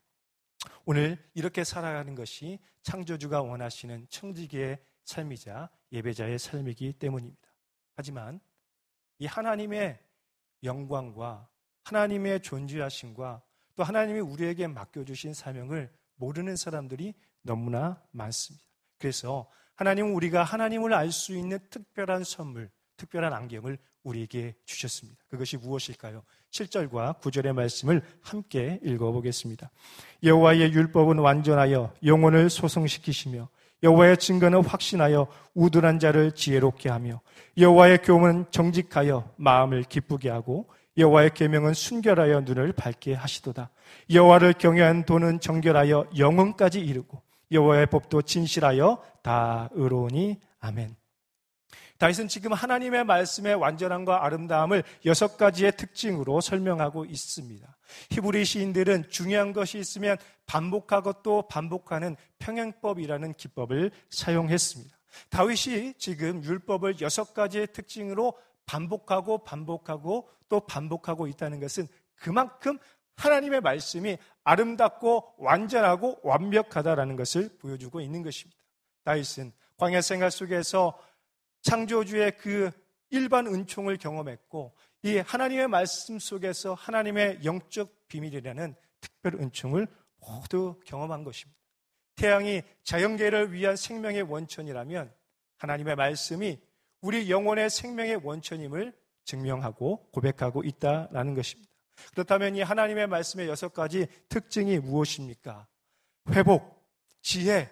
오늘 0.84 1.18
이렇게 1.34 1.64
살아가는 1.64 2.14
것이 2.14 2.60
창조주가 2.82 3.42
원하시는 3.42 4.06
청지기의 4.08 4.78
삶이자 5.02 5.70
예배자의 5.90 6.38
삶이기 6.38 6.92
때문입니다. 6.92 7.48
하지만 7.96 8.38
이 9.18 9.26
하나님의 9.26 9.98
영광과 10.62 11.48
하나님의 11.82 12.40
존재하심과 12.40 13.42
또 13.74 13.82
하나님이 13.82 14.20
우리에게 14.20 14.68
맡겨주신 14.68 15.34
사명을 15.34 15.97
모르는 16.18 16.56
사람들이 16.56 17.14
너무나 17.42 18.00
많습니다. 18.12 18.64
그래서 18.98 19.48
하나님은 19.76 20.12
우리가 20.12 20.42
하나님을 20.44 20.92
알 20.92 21.10
수 21.10 21.34
있는 21.34 21.58
특별한 21.70 22.24
선물, 22.24 22.70
특별한 22.96 23.32
안경을 23.32 23.78
우리에게 24.02 24.54
주셨습니다. 24.64 25.22
그것이 25.28 25.56
무엇일까요? 25.56 26.22
7절과 26.50 27.20
9절의 27.20 27.52
말씀을 27.52 28.02
함께 28.20 28.80
읽어보겠습니다. 28.82 29.70
여호와의 30.22 30.72
율법은 30.72 31.18
완전하여 31.18 31.94
영혼을 32.04 32.50
소성시키시며 32.50 33.48
여호와의 33.82 34.16
증거는 34.16 34.64
확신하여 34.64 35.28
우둔한 35.54 36.00
자를 36.00 36.32
지혜롭게 36.32 36.88
하며 36.88 37.20
여호와의 37.56 37.98
교훈은 37.98 38.46
정직하여 38.50 39.32
마음을 39.36 39.84
기쁘게 39.84 40.30
하고 40.30 40.68
여호와의 40.98 41.30
계명은 41.34 41.74
순결하여 41.74 42.40
눈을 42.40 42.72
밝게 42.72 43.14
하시도다. 43.14 43.70
여호와를 44.12 44.54
경외한 44.54 45.04
돈은 45.04 45.40
정결하여 45.40 46.10
영혼까지 46.18 46.80
이르고 46.80 47.22
여호와의 47.52 47.86
법도 47.86 48.22
진실하여 48.22 49.02
다 49.22 49.70
의로우니 49.72 50.40
아멘. 50.60 50.96
다윗은 51.98 52.28
지금 52.28 52.52
하나님의 52.52 53.04
말씀의 53.04 53.56
완전함과 53.56 54.24
아름다움을 54.24 54.84
여섯 55.04 55.36
가지의 55.36 55.72
특징으로 55.76 56.40
설명하고 56.40 57.04
있습니다. 57.04 57.76
히브리 58.10 58.44
시인들은 58.44 59.10
중요한 59.10 59.52
것이 59.52 59.78
있으면 59.78 60.16
반복하고 60.46 61.22
또 61.22 61.48
반복하는 61.48 62.16
평행법이라는 62.38 63.34
기법을 63.34 63.90
사용했습니다. 64.10 64.96
다윗이 65.30 65.94
지금 65.98 66.44
율법을 66.44 67.00
여섯 67.00 67.34
가지의 67.34 67.68
특징으로 67.72 68.34
반복하고 68.66 69.38
반복하고 69.38 70.28
또 70.48 70.60
반복하고 70.60 71.26
있다는 71.26 71.60
것은 71.60 71.86
그만큼 72.14 72.78
하나님의 73.16 73.60
말씀이 73.60 74.16
아름답고 74.44 75.34
완전하고 75.38 76.20
완벽하다라는 76.22 77.16
것을 77.16 77.56
보여주고 77.58 78.00
있는 78.00 78.22
것입니다. 78.22 78.60
다윗은 79.04 79.52
광야 79.76 80.00
생활 80.00 80.30
속에서 80.30 80.98
창조주의 81.62 82.36
그 82.36 82.70
일반 83.10 83.46
은총을 83.46 83.96
경험했고 83.96 84.74
이 85.02 85.16
하나님의 85.18 85.68
말씀 85.68 86.18
속에서 86.18 86.74
하나님의 86.74 87.44
영적 87.44 88.08
비밀이라는 88.08 88.74
특별 89.00 89.34
은총을 89.34 89.86
모두 90.20 90.80
경험한 90.84 91.24
것입니다. 91.24 91.58
태양이 92.16 92.62
자연계를 92.82 93.52
위한 93.52 93.76
생명의 93.76 94.22
원천이라면 94.22 95.12
하나님의 95.58 95.96
말씀이 95.96 96.58
우리 97.00 97.30
영혼의 97.30 97.70
생명의 97.70 98.16
원천임을 98.24 98.92
증명하고 99.28 100.08
고백하고 100.10 100.62
있다라는 100.64 101.34
것입니다. 101.34 101.70
그렇다면 102.12 102.56
이 102.56 102.62
하나님의 102.62 103.06
말씀의 103.08 103.48
여섯 103.48 103.72
가지 103.72 104.06
특징이 104.28 104.78
무엇입니까? 104.78 105.66
회복, 106.30 106.88
지혜, 107.20 107.68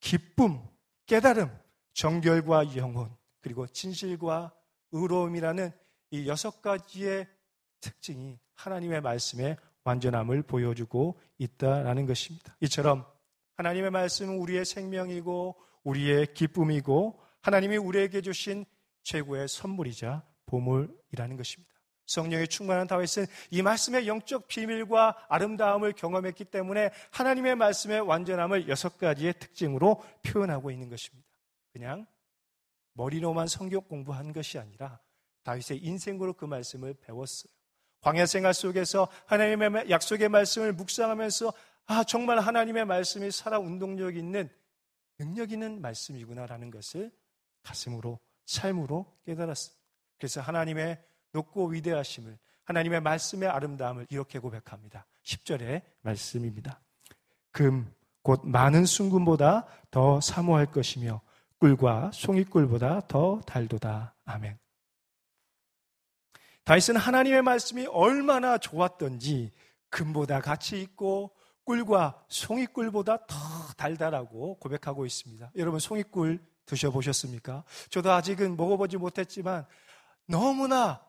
기쁨, 0.00 0.60
깨달음, 1.06 1.50
정결과 1.92 2.76
영혼, 2.76 3.14
그리고 3.40 3.66
진실과 3.66 4.54
의로움이라는 4.92 5.70
이 6.12 6.28
여섯 6.28 6.62
가지의 6.62 7.28
특징이 7.80 8.38
하나님의 8.54 9.00
말씀의 9.02 9.56
완전함을 9.84 10.42
보여주고 10.44 11.18
있다라는 11.38 12.06
것입니다. 12.06 12.56
이처럼 12.60 13.04
하나님의 13.56 13.90
말씀은 13.90 14.38
우리의 14.38 14.64
생명이고 14.64 15.56
우리의 15.84 16.34
기쁨이고 16.34 17.20
하나님이 17.42 17.76
우리에게 17.76 18.20
주신 18.22 18.64
최고의 19.02 19.48
선물이자 19.48 20.24
보물이라는 20.46 21.36
것입니다. 21.36 21.76
성령의 22.06 22.48
충만한 22.48 22.86
다윗은 22.86 23.26
이 23.50 23.62
말씀의 23.62 24.06
영적 24.06 24.46
비밀과 24.46 25.26
아름다움을 25.28 25.92
경험했기 25.92 26.44
때문에 26.44 26.90
하나님의 27.10 27.56
말씀의 27.56 28.00
완전함을 28.00 28.68
여섯 28.68 28.96
가지의 28.96 29.34
특징으로 29.38 30.02
표현하고 30.22 30.70
있는 30.70 30.88
것입니다. 30.88 31.28
그냥 31.72 32.06
머리로만 32.94 33.48
성경 33.48 33.82
공부한 33.82 34.32
것이 34.32 34.58
아니라 34.58 35.00
다윗의 35.42 35.78
인생으로 35.84 36.32
그 36.34 36.44
말씀을 36.44 36.94
배웠어요. 36.94 37.52
광야 38.00 38.26
생활 38.26 38.54
속에서 38.54 39.08
하나님의 39.26 39.90
약속의 39.90 40.28
말씀을 40.28 40.72
묵상하면서 40.72 41.52
아 41.86 42.04
정말 42.04 42.38
하나님의 42.38 42.84
말씀이 42.84 43.30
살아 43.30 43.58
운동력 43.58 44.16
있는 44.16 44.48
능력 45.18 45.50
있는 45.50 45.80
말씀이구나라는 45.80 46.70
것을 46.70 47.10
가슴으로 47.62 48.18
삶으로 48.44 49.06
깨달았습니다. 49.24 49.85
그래서 50.18 50.40
하나님의 50.40 51.02
높고 51.32 51.68
위대하심을 51.68 52.38
하나님의 52.64 53.00
말씀의 53.00 53.48
아름다움을 53.48 54.06
이렇게 54.10 54.38
고백합니다. 54.38 55.06
10절의 55.22 55.82
말씀입니다. 56.02 56.80
금, 57.52 57.92
곧 58.22 58.42
많은 58.44 58.84
순금보다 58.84 59.66
더 59.90 60.20
사모할 60.20 60.66
것이며 60.66 61.20
꿀과 61.58 62.10
송이꿀보다 62.12 63.02
더 63.08 63.40
달도다. 63.46 64.14
아멘. 64.24 64.58
다윗은 66.64 66.96
하나님의 66.96 67.42
말씀이 67.42 67.86
얼마나 67.86 68.58
좋았던지 68.58 69.52
금보다 69.88 70.40
가치 70.40 70.82
있고 70.82 71.30
꿀과 71.64 72.24
송이꿀보다 72.28 73.26
더 73.26 73.36
달달하고 73.76 74.58
고백하고 74.58 75.06
있습니다. 75.06 75.52
여러분 75.56 75.78
송이꿀 75.78 76.40
드셔보셨습니까? 76.66 77.64
저도 77.90 78.12
아직은 78.12 78.56
먹어보지 78.56 78.96
못했지만 78.96 79.66
너무나 80.26 81.06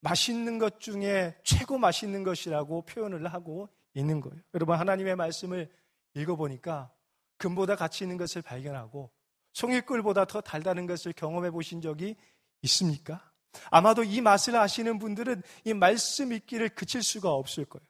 맛있는 0.00 0.58
것 0.58 0.80
중에 0.80 1.36
최고 1.42 1.78
맛있는 1.78 2.22
것이라고 2.22 2.82
표현을 2.82 3.26
하고 3.32 3.68
있는 3.94 4.20
거예요. 4.20 4.40
여러분 4.54 4.76
하나님의 4.76 5.16
말씀을 5.16 5.70
읽어보니까 6.14 6.92
금보다 7.38 7.76
가치 7.76 8.04
있는 8.04 8.16
것을 8.16 8.42
발견하고 8.42 9.10
송이꿀보다 9.52 10.26
더 10.26 10.40
달다는 10.40 10.86
것을 10.86 11.12
경험해 11.12 11.50
보신 11.50 11.80
적이 11.80 12.16
있습니까? 12.62 13.32
아마도 13.70 14.04
이 14.04 14.20
맛을 14.20 14.54
아시는 14.56 14.98
분들은 14.98 15.42
이 15.64 15.74
말씀 15.74 16.32
읽기를 16.32 16.70
그칠 16.70 17.02
수가 17.02 17.30
없을 17.32 17.64
거예요. 17.64 17.86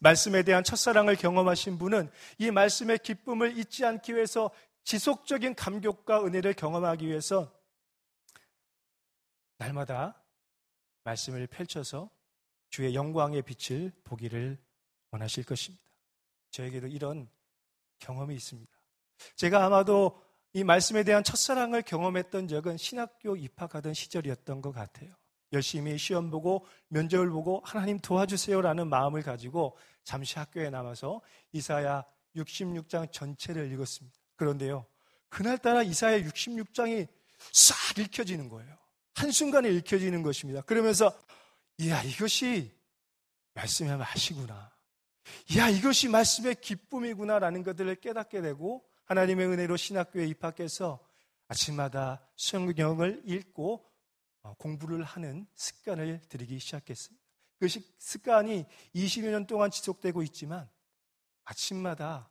말씀에 0.00 0.42
대한 0.42 0.62
첫사랑을 0.62 1.16
경험하신 1.16 1.78
분은 1.78 2.10
이 2.38 2.50
말씀의 2.50 2.98
기쁨을 2.98 3.58
잊지 3.58 3.84
않기 3.84 4.14
위해서 4.14 4.50
지속적인 4.84 5.54
감격과 5.54 6.24
은혜를 6.24 6.54
경험하기 6.54 7.06
위해서 7.06 7.52
날마다 9.58 10.22
말씀을 11.04 11.46
펼쳐서 11.46 12.10
주의 12.70 12.94
영광의 12.94 13.42
빛을 13.42 13.92
보기를 14.04 14.58
원하실 15.10 15.44
것입니다. 15.44 15.84
저에게도 16.50 16.86
이런 16.86 17.28
경험이 17.98 18.34
있습니다. 18.36 18.70
제가 19.36 19.64
아마도 19.64 20.22
이 20.52 20.64
말씀에 20.64 21.02
대한 21.02 21.24
첫사랑을 21.24 21.82
경험했던 21.82 22.48
적은 22.48 22.76
신학교 22.76 23.36
입학하던 23.36 23.94
시절이었던 23.94 24.62
것 24.62 24.72
같아요. 24.72 25.14
열심히 25.52 25.96
시험 25.98 26.30
보고 26.30 26.66
면접을 26.88 27.30
보고 27.30 27.62
하나님 27.64 27.98
도와주세요라는 27.98 28.88
마음을 28.88 29.22
가지고 29.22 29.76
잠시 30.04 30.38
학교에 30.38 30.70
남아서 30.70 31.20
이사야 31.52 32.04
66장 32.36 33.10
전체를 33.12 33.72
읽었습니다. 33.72 34.16
그런데요, 34.36 34.86
그날따라 35.28 35.82
이사야 35.82 36.20
66장이 36.20 37.08
싹 37.52 37.98
읽혀지는 37.98 38.48
거예요. 38.48 38.76
한순간에 39.18 39.68
읽혀지는 39.70 40.22
것입니다. 40.22 40.62
그러면서, 40.62 41.12
이야, 41.78 42.02
이것이 42.02 42.72
말씀의 43.54 43.96
맛이구나. 43.96 44.70
야, 45.56 45.68
이것이 45.68 46.08
말씀의 46.08 46.56
기쁨이구나라는 46.60 47.62
것들을 47.64 47.96
깨닫게 47.96 48.40
되고 48.40 48.88
하나님의 49.04 49.46
은혜로 49.46 49.76
신학교에 49.76 50.26
입학해서 50.26 51.04
아침마다 51.48 52.26
성경을 52.36 53.22
읽고 53.24 53.84
어, 54.42 54.54
공부를 54.54 55.02
하는 55.02 55.46
습관을 55.54 56.20
들이기 56.28 56.58
시작했습니다. 56.58 57.24
그 57.58 57.66
습관이 57.98 58.66
20여 58.94 59.30
년 59.30 59.46
동안 59.46 59.70
지속되고 59.70 60.22
있지만 60.22 60.70
아침마다 61.44 62.30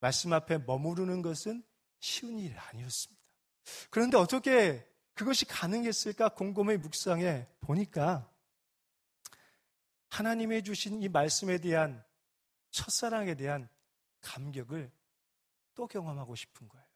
말씀 0.00 0.32
앞에 0.32 0.58
머무르는 0.58 1.20
것은 1.20 1.62
쉬운 2.00 2.38
일이 2.38 2.54
아니었습니다. 2.54 3.22
그런데 3.90 4.16
어떻게 4.16 4.86
그것이 5.14 5.44
가능했을까 5.44 6.30
곰곰이 6.30 6.76
묵상해 6.78 7.46
보니까 7.60 8.30
하나님의 10.10 10.62
주신 10.62 11.02
이 11.02 11.08
말씀에 11.08 11.58
대한 11.58 12.04
첫사랑에 12.70 13.34
대한 13.34 13.68
감격을 14.20 14.90
또 15.74 15.86
경험하고 15.86 16.34
싶은 16.34 16.68
거예요. 16.68 16.86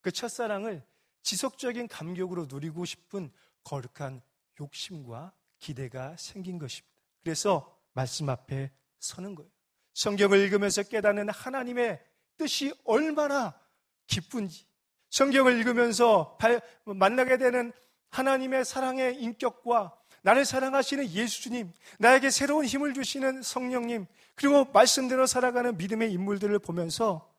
그 0.00 0.10
첫사랑을 0.10 0.84
지속적인 1.22 1.88
감격으로 1.88 2.46
누리고 2.46 2.84
싶은 2.84 3.32
거룩한 3.64 4.22
욕심과 4.60 5.32
기대가 5.58 6.16
생긴 6.16 6.58
것입니다. 6.58 6.92
그래서 7.22 7.78
말씀 7.92 8.28
앞에 8.28 8.70
서는 8.98 9.34
거예요. 9.34 9.50
성경을 9.94 10.38
읽으면서 10.40 10.82
깨닫는 10.82 11.28
하나님의 11.28 12.04
뜻이 12.36 12.74
얼마나 12.84 13.58
기쁜지, 14.06 14.66
성경을 15.12 15.58
읽으면서 15.58 16.36
만나게 16.84 17.36
되는 17.36 17.72
하나님의 18.08 18.64
사랑의 18.64 19.22
인격과 19.22 19.94
나를 20.22 20.44
사랑하시는 20.44 21.10
예수님, 21.10 21.72
나에게 21.98 22.30
새로운 22.30 22.64
힘을 22.64 22.94
주시는 22.94 23.42
성령님, 23.42 24.06
그리고 24.34 24.64
말씀대로 24.64 25.26
살아가는 25.26 25.76
믿음의 25.76 26.12
인물들을 26.12 26.58
보면서 26.60 27.30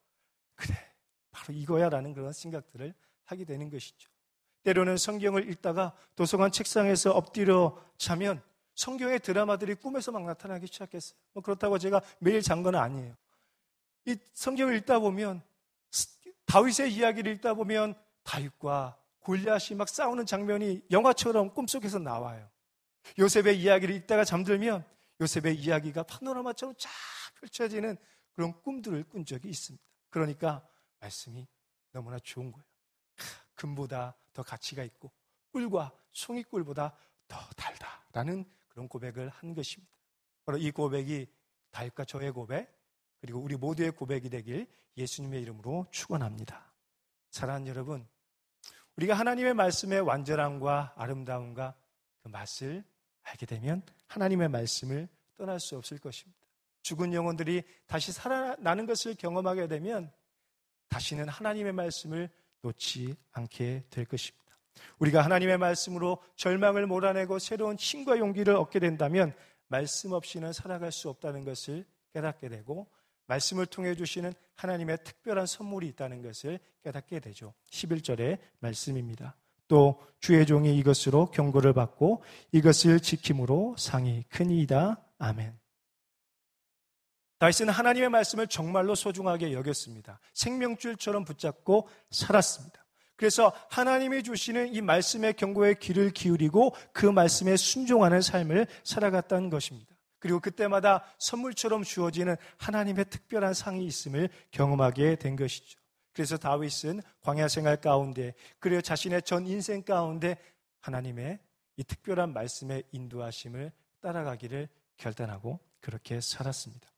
그래, 0.56 0.76
바로 1.32 1.54
이거야라는 1.54 2.14
그런 2.14 2.32
생각들을 2.32 2.94
하게 3.26 3.46
되는 3.46 3.70
것이죠. 3.70 4.10
때로는 4.64 4.98
성경을 4.98 5.50
읽다가 5.50 5.94
도서관 6.16 6.52
책상에서 6.52 7.12
엎드려 7.12 7.78
자면 7.98 8.42
성경의 8.76 9.20
드라마들이 9.20 9.76
꿈에서 9.76 10.12
막 10.12 10.26
나타나기 10.26 10.68
시작했어요. 10.68 11.18
뭐 11.34 11.42
그렇다고 11.42 11.80
제가 11.80 12.02
매일 12.20 12.42
잔 12.42 12.62
건 12.62 12.76
아니에요. 12.76 13.16
이 14.06 14.16
성경을 14.34 14.76
읽다 14.78 15.00
보면 15.00 15.42
다윗의 16.46 16.94
이야기를 16.94 17.32
읽다 17.34 17.54
보면 17.54 17.96
다윗과 18.24 18.98
골리앗이 19.20 19.78
막 19.78 19.88
싸우는 19.90 20.26
장면이 20.26 20.82
영화처럼 20.92 21.54
꿈속에서 21.54 22.00
나와요. 22.00 22.50
요셉의 23.18 23.60
이야기를 23.60 23.96
읽다가 23.96 24.24
잠들면 24.24 24.86
요셉의 25.22 25.56
이야기가 25.56 26.04
파노라마처럼 26.04 26.76
쫙 26.78 26.90
펼쳐지는 27.40 27.98
그런 28.34 28.60
꿈들을 28.62 29.04
꾼 29.06 29.26
적이 29.26 29.50
있습니다. 29.50 29.84
그러니까 30.10 30.68
말씀이 31.00 31.48
너무나 31.92 32.20
좋은 32.20 32.52
거예요. 32.52 32.66
금보다 33.56 34.16
더 34.34 34.44
가치가 34.44 34.84
있고 34.84 35.12
꿀과 35.52 35.92
송이꿀보다 36.12 36.96
더 37.28 37.40
달다라는 37.56 38.46
그런 38.70 38.88
고백을 38.88 39.30
한 39.30 39.54
것입니다. 39.54 39.94
바로 40.46 40.58
이 40.58 40.72
고백이 40.72 41.28
다윗과 41.72 42.06
저의 42.06 42.32
고백 42.32 42.83
그리고 43.24 43.40
우리 43.40 43.56
모두의 43.56 43.92
고백이 43.92 44.30
되길 44.30 44.68
예수님의 44.98 45.42
이름으로 45.44 45.88
축원합니다. 45.92 46.74
사랑하는 47.30 47.68
여러분, 47.68 48.06
우리가 48.98 49.14
하나님의 49.14 49.54
말씀의 49.54 50.02
완전함과 50.02 50.96
아름다움과 50.98 51.74
그 52.22 52.28
맛을 52.28 52.84
알게 53.22 53.46
되면 53.46 53.82
하나님의 54.08 54.50
말씀을 54.50 55.08
떠날 55.38 55.62
수 55.62 55.78
없을 55.78 56.00
것입니다. 56.00 56.38
죽은 56.82 57.14
영혼들이 57.14 57.64
다시 57.88 58.12
살아나는 58.12 58.86
것을 58.88 59.16
경험하게 59.16 59.68
되면 59.68 60.12
다시는 60.90 61.30
하나님의 61.30 61.72
말씀을 61.72 62.30
놓지 62.62 63.16
않게 63.32 63.86
될 63.90 64.04
것입니다. 64.04 64.44
우리가 65.00 65.24
하나님의 65.24 65.60
말씀으로 65.60 66.22
절망을 66.36 66.88
몰아내고 66.88 67.40
새로운 67.40 67.78
힘과 67.78 68.18
용기를 68.18 68.58
얻게 68.58 68.80
된다면 68.80 69.34
말씀 69.70 70.12
없이는 70.12 70.52
살아갈 70.52 70.92
수 70.92 71.08
없다는 71.10 71.46
것을 71.46 71.86
깨닫게 72.12 72.50
되고 72.50 72.92
말씀을 73.28 73.66
통해 73.66 73.96
주시는 73.96 74.34
하나님의 74.56 75.00
특별한 75.04 75.46
선물이 75.46 75.88
있다는 75.90 76.22
것을 76.22 76.60
깨닫게 76.84 77.20
되죠. 77.20 77.54
11절의 77.72 78.40
말씀입니다. 78.60 79.36
또 79.68 80.02
주의 80.20 80.46
종이 80.46 80.78
이것으로 80.78 81.32
경고를 81.32 81.74
받고 81.74 82.24
이것을 82.52 83.00
지킴으로 83.00 83.76
상이 83.78 84.24
크니이다. 84.30 85.02
아멘. 85.18 85.58
다윗은 87.40 87.70
하나님의 87.70 88.10
말씀을 88.10 88.48
정말로 88.48 88.96
소중하게 88.96 89.52
여겼습니다. 89.54 90.20
생명줄처럼 90.34 91.26
붙잡고 91.26 91.90
살았습니다. 92.12 92.86
그래서 93.16 93.54
하나님이 93.70 94.24
주시는 94.24 94.74
이 94.74 94.82
말씀의 94.82 95.34
경고에 95.34 95.76
귀를 95.76 96.12
기울이고 96.12 96.76
그 96.94 97.06
말씀에 97.06 97.58
순종하는 97.58 98.22
삶을 98.22 98.68
살아갔다는 98.84 99.50
것입니다. 99.50 99.93
그리고 100.24 100.40
그때마다 100.40 101.04
선물처럼 101.20 101.84
주어지는 101.84 102.38
하나님의 102.58 103.10
특별한 103.10 103.54
상이 103.54 103.86
있음을 103.86 104.30
경험하게 104.52 105.18
된 105.18 105.36
것이죠. 105.36 105.78
그래서 106.14 106.38
다윗은 106.38 107.02
광야 107.20 107.50
생활 107.50 107.82
가운데 107.82 108.34
그리고 108.60 108.80
자신의 108.80 109.24
전 109.24 109.46
인생 109.46 109.84
가운데 109.84 110.38
하나님의 110.80 111.40
이 111.76 111.84
특별한 111.84 112.32
말씀의 112.32 112.84
인도하심을 112.94 113.74
따라가기를 114.00 114.70
결단하고 114.96 115.60
그렇게 115.82 116.22
살았습니다. 116.22 116.90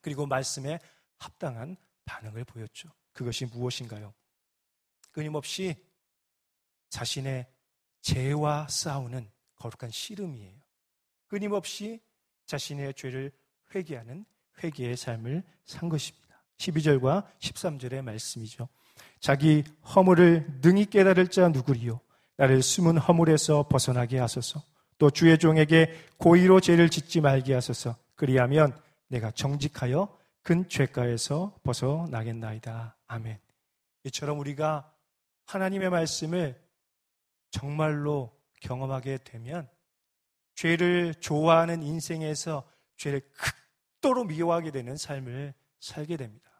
그리고 0.00 0.26
말씀에 0.26 0.80
합당한 1.18 1.76
반응을 2.06 2.44
보였죠. 2.44 2.88
그것이 3.12 3.46
무엇인가요? 3.46 4.12
끊임없이 5.12 5.76
자신의 6.88 7.46
죄와 8.00 8.66
싸우는 8.66 9.30
거룩한 9.54 9.92
씨름이에요. 9.92 10.58
끊임없이 11.28 12.00
자신의 12.48 12.94
죄를 12.94 13.30
회개하는 13.74 14.24
회개의 14.62 14.96
삶을 14.96 15.44
산 15.64 15.88
것입니다. 15.88 16.42
12절과 16.56 17.24
13절의 17.38 18.02
말씀이죠. 18.02 18.68
자기 19.20 19.62
허물을 19.94 20.60
능히 20.62 20.86
깨달을 20.86 21.28
자 21.28 21.48
누구리요? 21.48 22.00
나를 22.36 22.62
숨은 22.62 22.98
허물에서 22.98 23.68
벗어나게 23.68 24.18
하소서. 24.18 24.62
또 24.96 25.10
주의 25.10 25.38
종에게 25.38 25.94
고의로 26.16 26.60
죄를 26.60 26.88
짓지 26.88 27.20
말게 27.20 27.54
하소서. 27.54 27.96
그리하면 28.16 28.76
내가 29.06 29.30
정직하여 29.30 30.16
근 30.42 30.68
죄가에서 30.68 31.54
벗어나겠나이다. 31.62 32.96
아멘. 33.06 33.38
이처럼 34.04 34.40
우리가 34.40 34.90
하나님의 35.46 35.90
말씀을 35.90 36.60
정말로 37.50 38.36
경험하게 38.60 39.18
되면 39.24 39.68
죄를 40.58 41.14
좋아하는 41.14 41.84
인생에서 41.84 42.68
죄를 42.96 43.20
극도로 43.30 44.24
미워하게 44.24 44.72
되는 44.72 44.96
삶을 44.96 45.54
살게 45.78 46.16
됩니다. 46.16 46.50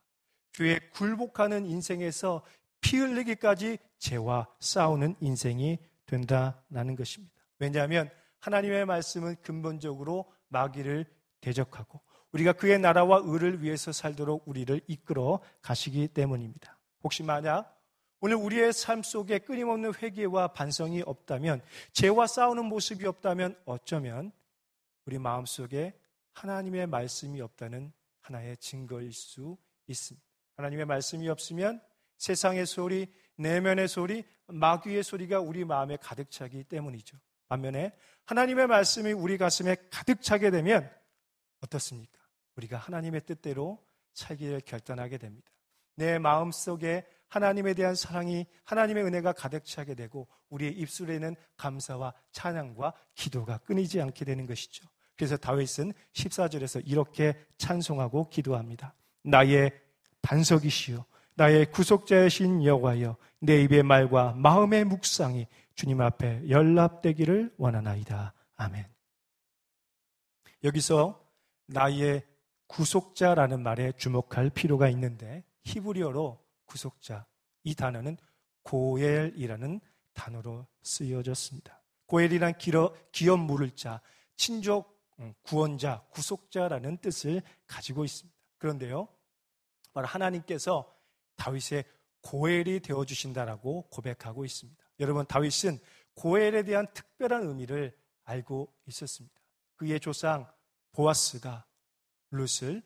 죄에 0.53 0.79
굴복하는 0.93 1.67
인생에서 1.67 2.45
피 2.81 2.99
흘리기까지 2.99 3.79
죄와 3.99 4.47
싸우는 4.61 5.17
인생이 5.19 5.79
된다는 6.07 6.95
것입니다. 6.95 7.35
왜냐하면 7.59 8.09
하나님의 8.39 8.87
말씀은 8.87 9.35
근본적으로 9.43 10.33
마귀를 10.47 11.05
대적하고 11.41 12.01
우리가 12.31 12.53
그의 12.53 12.79
나라와 12.79 13.21
의를 13.25 13.65
위해서 13.65 13.91
살도록 13.91 14.45
우리를 14.47 14.81
이끌어 14.87 15.41
가시기 15.61 16.07
때문입니다. 16.07 16.79
혹시 17.03 17.25
만약 17.25 17.78
오늘 18.21 18.37
우리의 18.37 18.73
삶 18.73 19.03
속에 19.03 19.39
끊임없는 19.39 19.95
회개와 19.95 20.49
반성이 20.49 21.03
없다면, 21.03 21.63
죄와 21.93 22.27
싸우는 22.27 22.65
모습이 22.65 23.07
없다면 23.07 23.57
어쩌면 23.65 24.33
우리 25.07 25.19
마음 25.19 25.47
속에 25.47 25.95
하나님의 26.33 26.89
말씀이 26.89 27.41
없다는 27.41 27.93
하나의 28.21 28.57
증거일 28.59 29.13
수 29.13 29.57
있습니다. 29.87 30.27
하나님의 30.57 30.87
말씀이 30.87 31.29
없으면 31.29 31.81
세상의 32.17 32.67
소리, 32.67 33.07
내면의 33.37 33.89
소리, 33.89 34.25
마귀의 34.49 35.05
소리가 35.05 35.41
우리 35.41 35.65
마음에 35.65 35.97
가득 35.97 36.31
차기 36.31 36.65
때문이죠. 36.65 37.17
반면에 37.49 37.93
하나님의 38.27 38.67
말씀이 38.67 39.13
우리 39.13 39.39
가슴에 39.39 39.77
가득 39.91 40.21
차게 40.21 40.51
되면 40.51 40.91
어떻습니까? 41.61 42.19
우리가 42.57 42.77
하나님의 42.77 43.23
뜻대로 43.25 43.83
살기를 44.13 44.61
결단하게 44.63 45.19
됩니다. 45.19 45.51
내 45.95 46.19
마음 46.19 46.51
속에 46.51 47.07
하나님에 47.29 47.75
대한 47.75 47.95
사랑이 47.95 48.47
하나님의 48.65 49.05
은혜가 49.05 49.33
가득 49.33 49.65
차게 49.65 49.95
되고 49.95 50.29
우리의 50.49 50.73
입술에는 50.73 51.37
감사와 51.57 52.15
찬양과 52.33 52.93
기도가 53.15 53.59
끊이지 53.59 54.01
않게 54.01 54.25
되는 54.25 54.47
것이죠. 54.47 54.87
그래서 55.17 55.37
다윗은 55.37 55.93
14절에서 56.13 56.83
이렇게 56.87 57.35
찬송하고 57.59 58.29
기도합니다. 58.31 58.95
나의 59.23 59.73
반석이시요 60.23 61.05
나의 61.35 61.71
구속자이신 61.71 62.65
여호와여 62.65 63.17
내 63.41 63.63
입의 63.63 63.85
말과 63.85 64.33
마음의 64.33 64.85
묵상이 64.85 65.47
주님 65.75 66.01
앞에 66.01 66.49
연락되기를 66.49 67.55
원하나이다. 67.57 68.35
아멘. 68.57 68.85
여기서 70.65 71.25
나의 71.67 72.25
구속자라는 72.67 73.63
말에 73.63 73.93
주목할 73.93 74.51
필요가 74.51 74.89
있는데 74.89 75.45
히브리어로 75.65 76.41
구속자 76.69 77.27
이 77.65 77.75
단어는 77.75 78.17
고엘이라는 78.63 79.81
단어로 80.13 80.67
쓰여졌습니다. 80.83 81.83
고엘이란 82.07 82.55
기업 83.13 83.41
물을 83.41 83.71
자, 83.75 84.01
친족 84.37 84.97
음, 85.21 85.35
구원자, 85.43 86.05
구속자라는 86.11 86.99
뜻을 86.99 87.43
가지고 87.67 88.05
있습니다. 88.05 88.39
그런데요, 88.59 89.09
바로 89.93 90.07
하나님께서 90.07 90.95
다윗의 91.37 91.85
고엘이 92.21 92.81
되어 92.81 93.05
주신다라고 93.05 93.89
고백하고 93.89 94.45
있습니다. 94.45 94.85
여러분 95.01 95.27
다윗은 95.27 95.79
고엘에 96.15 96.63
대한 96.65 96.87
특별한 96.93 97.45
의미를 97.47 97.97
알고 98.25 98.73
있었습니다. 98.87 99.35
그의 99.77 100.01
조상 100.01 100.51
보아스가 100.93 101.65
룻을 102.31 102.83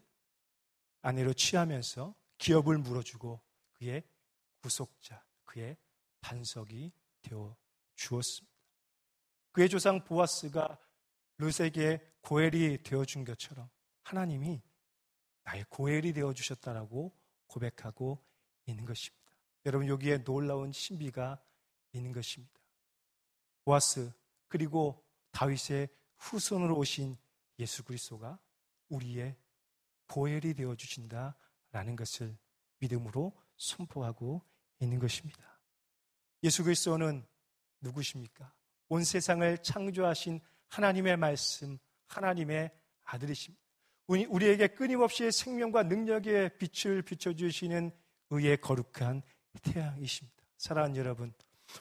아내로 1.00 1.32
취하면서 1.32 2.14
기업을 2.38 2.78
물어주고 2.78 3.40
그의 3.82 4.04
구속자, 4.60 5.24
그의 5.44 5.76
반석이 6.20 6.92
되어 7.20 7.56
주었습니다. 7.96 8.56
그의 9.50 9.68
조상 9.68 10.04
보아스가 10.04 10.78
룻에게 11.38 12.00
고엘이 12.20 12.84
되어 12.84 13.04
준 13.04 13.24
것처럼 13.24 13.68
하나님이 14.04 14.62
나의 15.42 15.64
고엘이 15.68 16.12
되어 16.12 16.32
주셨다라고 16.32 17.12
고백하고 17.48 18.24
있는 18.66 18.84
것입니다. 18.84 19.20
여러분 19.66 19.88
여기에 19.88 20.22
놀라운 20.22 20.70
신비가 20.70 21.42
있는 21.92 22.12
것입니다. 22.12 22.60
보아스 23.64 24.12
그리고 24.46 25.04
다윗의 25.32 25.88
후손으로 26.18 26.76
오신 26.76 27.18
예수 27.58 27.82
그리스도가 27.82 28.38
우리의 28.90 29.36
고엘이 30.06 30.54
되어 30.54 30.76
주신다라는 30.76 31.96
것을 31.96 32.38
믿음으로 32.78 33.41
선포하고 33.62 34.42
있는 34.80 34.98
것입니다. 34.98 35.60
예수 36.42 36.64
그리스도는 36.64 37.24
누구십니까? 37.80 38.52
온 38.88 39.04
세상을 39.04 39.58
창조하신 39.58 40.40
하나님의 40.68 41.16
말씀, 41.16 41.78
하나님의 42.08 42.70
아들이십니다. 43.04 43.62
우리에게 44.06 44.68
끊임없이 44.68 45.30
생명과 45.30 45.84
능력의 45.84 46.58
빛을 46.58 47.02
비춰주시는 47.02 47.90
의의 48.30 48.60
거룩한 48.60 49.22
태양이십니다. 49.62 50.42
사랑하는 50.58 50.96
여러분, 50.96 51.32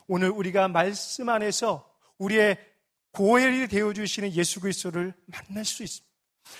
오늘 0.06 0.30
우리가 0.30 0.68
말씀 0.68 1.28
안에서 1.28 1.90
우리의 2.18 2.56
고엘이 3.10 3.68
되어주시는 3.68 4.32
예수 4.32 4.60
그리스도를 4.60 5.12
만날 5.26 5.64
수 5.64 5.82
있습니다. 5.82 6.11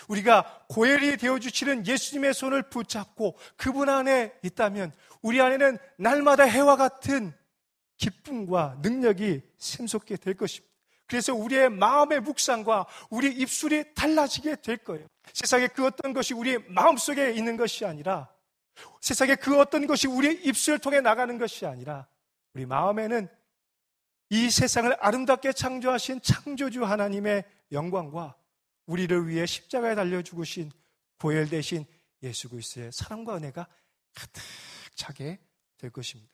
우리가 0.09 0.65
고엘이 0.69 1.17
되어 1.17 1.39
주시는 1.39 1.87
예수님의 1.87 2.35
손을 2.35 2.63
붙잡고 2.71 3.39
그분 3.57 3.89
안에 3.89 4.33
있다면 4.43 4.93
우리 5.23 5.41
안에는 5.41 5.79
날마다 5.97 6.45
해와 6.45 6.77
같은 6.77 7.33
기쁨과 7.97 8.79
능력이 8.83 9.43
샘솟게 9.59 10.17
될 10.17 10.35
것입니다. 10.35 10.73
그래서 11.07 11.35
우리의 11.35 11.69
마음의 11.71 12.21
묵상과 12.21 12.87
우리 13.11 13.31
입술이 13.33 13.95
달라지게 13.95 14.57
될 14.63 14.79
거예요. 14.79 15.07
세상에 15.33 15.69
그 15.69 15.87
어떤 15.87 16.13
것이 16.13 16.35
우리 16.35 16.59
마음속에 16.69 17.33
있는 17.33 17.57
것이 17.57 17.85
아니라 17.85 18.29
세상에 19.01 19.35
그 19.35 19.59
어떤 19.61 19.87
것이 19.87 20.09
우리 20.09 20.33
입술을 20.33 20.79
통해 20.79 21.01
나가는 21.01 21.37
것이 21.39 21.67
아니라 21.67 22.07
우리 22.55 22.67
마음에는 22.67 23.29
이 24.31 24.51
세상을 24.51 24.97
아름답게 24.99 25.53
창조하신 25.53 26.23
창조주 26.23 26.85
하나님의 26.85 27.45
영광과 27.71 28.35
우리를 28.87 29.29
위해 29.29 29.47
십자가에 29.47 29.95
달려 29.95 30.23
죽으신 30.23 30.71
고열 31.19 31.49
대신 31.49 31.85
예수 32.23 32.49
그리스도의 32.49 32.93
사랑과 32.93 33.37
은혜가 33.37 33.67
가득 34.15 34.43
차게 34.95 35.39
될 35.79 35.91
것입니다. 35.91 36.33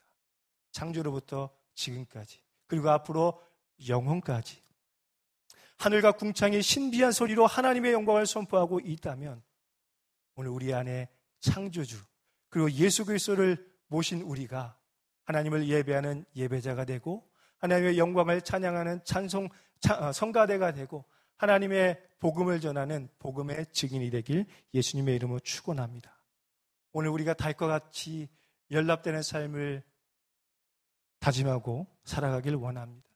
창조로부터 0.71 1.49
지금까지 1.73 2.41
그리고 2.67 2.89
앞으로 2.89 3.41
영혼까지 3.87 4.61
하늘과 5.77 6.13
궁창이 6.13 6.61
신비한 6.61 7.11
소리로 7.11 7.47
하나님의 7.47 7.93
영광을 7.93 8.25
선포하고 8.25 8.79
있다면 8.81 9.41
오늘 10.35 10.51
우리 10.51 10.73
안에 10.73 11.07
창조주 11.39 11.97
그리고 12.49 12.69
예수 12.71 13.05
그리스도를 13.05 13.65
모신 13.87 14.21
우리가 14.21 14.77
하나님을 15.23 15.67
예배하는 15.67 16.25
예배자가 16.35 16.85
되고 16.85 17.29
하나님의 17.59 17.97
영광을 17.97 18.41
찬양하는 18.41 19.03
찬송 19.05 19.49
어, 19.89 20.11
성가대가 20.11 20.73
되고 20.73 21.05
하나님의 21.39 22.01
복음을 22.19 22.59
전하는 22.59 23.09
복음의 23.17 23.67
증인이 23.71 24.09
되길 24.11 24.45
예수님의 24.73 25.15
이름으로 25.15 25.39
축원합니다. 25.39 26.13
오늘 26.91 27.09
우리가 27.09 27.33
달과 27.33 27.67
같이 27.67 28.27
연락되는 28.71 29.21
삶을 29.21 29.81
다짐하고 31.19 31.87
살아가길 32.03 32.55
원합니다. 32.55 33.09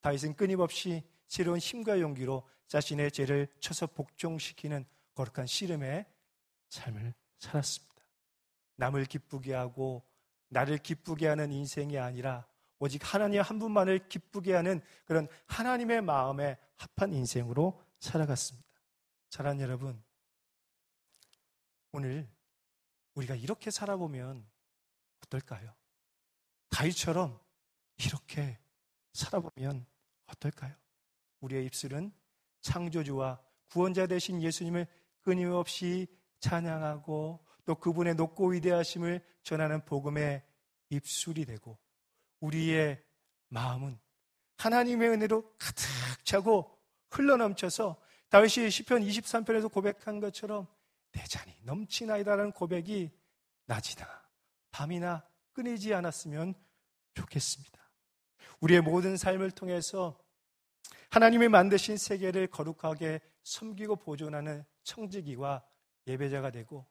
다윗은 0.00 0.34
끊임없이 0.34 1.04
새로운 1.28 1.58
힘과 1.58 2.00
용기로 2.00 2.48
자신의 2.66 3.12
죄를 3.12 3.46
쳐서 3.60 3.86
복종시키는 3.86 4.84
거룩한 5.14 5.46
씨름의 5.46 6.06
삶을 6.70 7.14
살았습니다. 7.38 8.04
남을 8.76 9.04
기쁘게 9.04 9.54
하고 9.54 10.02
나를 10.48 10.78
기쁘게 10.78 11.28
하는 11.28 11.52
인생이 11.52 11.98
아니라 11.98 12.46
오직 12.80 13.02
하나님 13.14 13.42
한 13.42 13.58
분만을 13.58 14.08
기쁘게 14.08 14.54
하는 14.54 14.80
그런 15.04 15.28
하나님의 15.46 16.00
마음에 16.00 16.58
합한 16.76 17.12
인생으로 17.12 17.80
살아갔습니다. 18.00 18.66
사랑 19.28 19.60
여러분, 19.60 20.02
오늘 21.92 22.26
우리가 23.14 23.34
이렇게 23.36 23.70
살아보면 23.70 24.48
어떨까요? 25.24 25.74
다윗처럼 26.70 27.38
이렇게 27.98 28.58
살아보면 29.12 29.84
어떨까요? 30.26 30.74
우리의 31.40 31.66
입술은 31.66 32.12
창조주와 32.62 33.40
구원자 33.68 34.06
되신 34.06 34.42
예수님을 34.42 34.86
끊임없이 35.20 36.06
찬양하고 36.40 37.44
또 37.66 37.74
그분의 37.74 38.14
높고 38.14 38.52
위대하심을 38.52 39.22
전하는 39.42 39.84
복음의 39.84 40.42
입술이 40.88 41.44
되고 41.44 41.78
우리의 42.40 43.02
마음은 43.48 43.98
하나님의 44.56 45.08
은혜로 45.10 45.54
가득 45.58 46.24
차고 46.24 46.78
흘러넘쳐서 47.10 48.00
다윗이 48.28 48.70
시편 48.70 49.02
23편에서 49.02 49.72
고백한 49.72 50.20
것처럼 50.20 50.66
내 51.12 51.22
잔이 51.24 51.52
넘치나이다라는 51.62 52.52
고백이 52.52 53.10
낮이나 53.66 54.06
밤이나 54.70 55.26
끊이지 55.52 55.94
않았으면 55.94 56.54
좋겠습니다. 57.14 57.80
우리의 58.60 58.82
모든 58.82 59.16
삶을 59.16 59.50
통해서 59.50 60.18
하나님이 61.10 61.48
만드신 61.48 61.96
세계를 61.96 62.46
거룩하게 62.46 63.20
섬기고 63.42 63.96
보존하는 63.96 64.64
청지기와 64.84 65.64
예배자가 66.06 66.50
되고 66.50 66.86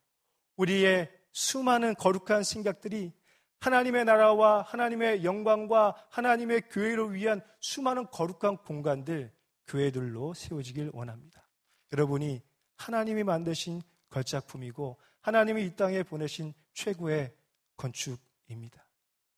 우리의 0.58 1.10
수많은 1.32 1.96
거룩한 1.96 2.44
생각들이 2.44 3.14
하나님의 3.60 4.06
나라와 4.06 4.62
하나님의 4.62 5.24
영광과 5.24 5.96
하나님의 6.10 6.70
교회를 6.70 7.14
위한 7.14 7.42
수많은 7.60 8.08
거룩한 8.10 8.58
공간들, 8.64 9.34
교회들로 9.68 10.34
세워지길 10.34 10.92
원합니다. 10.94 11.48
여러분이 11.92 12.42
하나님이 12.78 13.24
만드신 13.24 13.82
걸작품이고 14.10 14.98
하나님이 15.22 15.66
이 15.66 15.76
땅에 15.76 16.04
보내신 16.04 16.54
최고의 16.74 17.34
건축입니다. 17.76 18.88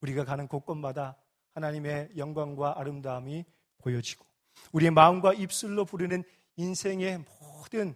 우리가 0.01 0.23
가는 0.23 0.47
곳곳마다 0.47 1.17
하나님의 1.53 2.11
영광과 2.17 2.79
아름다움이 2.79 3.45
보여지고 3.79 4.25
우리의 4.71 4.91
마음과 4.91 5.33
입술로 5.33 5.85
부르는 5.85 6.23
인생의 6.55 7.25
모든 7.39 7.95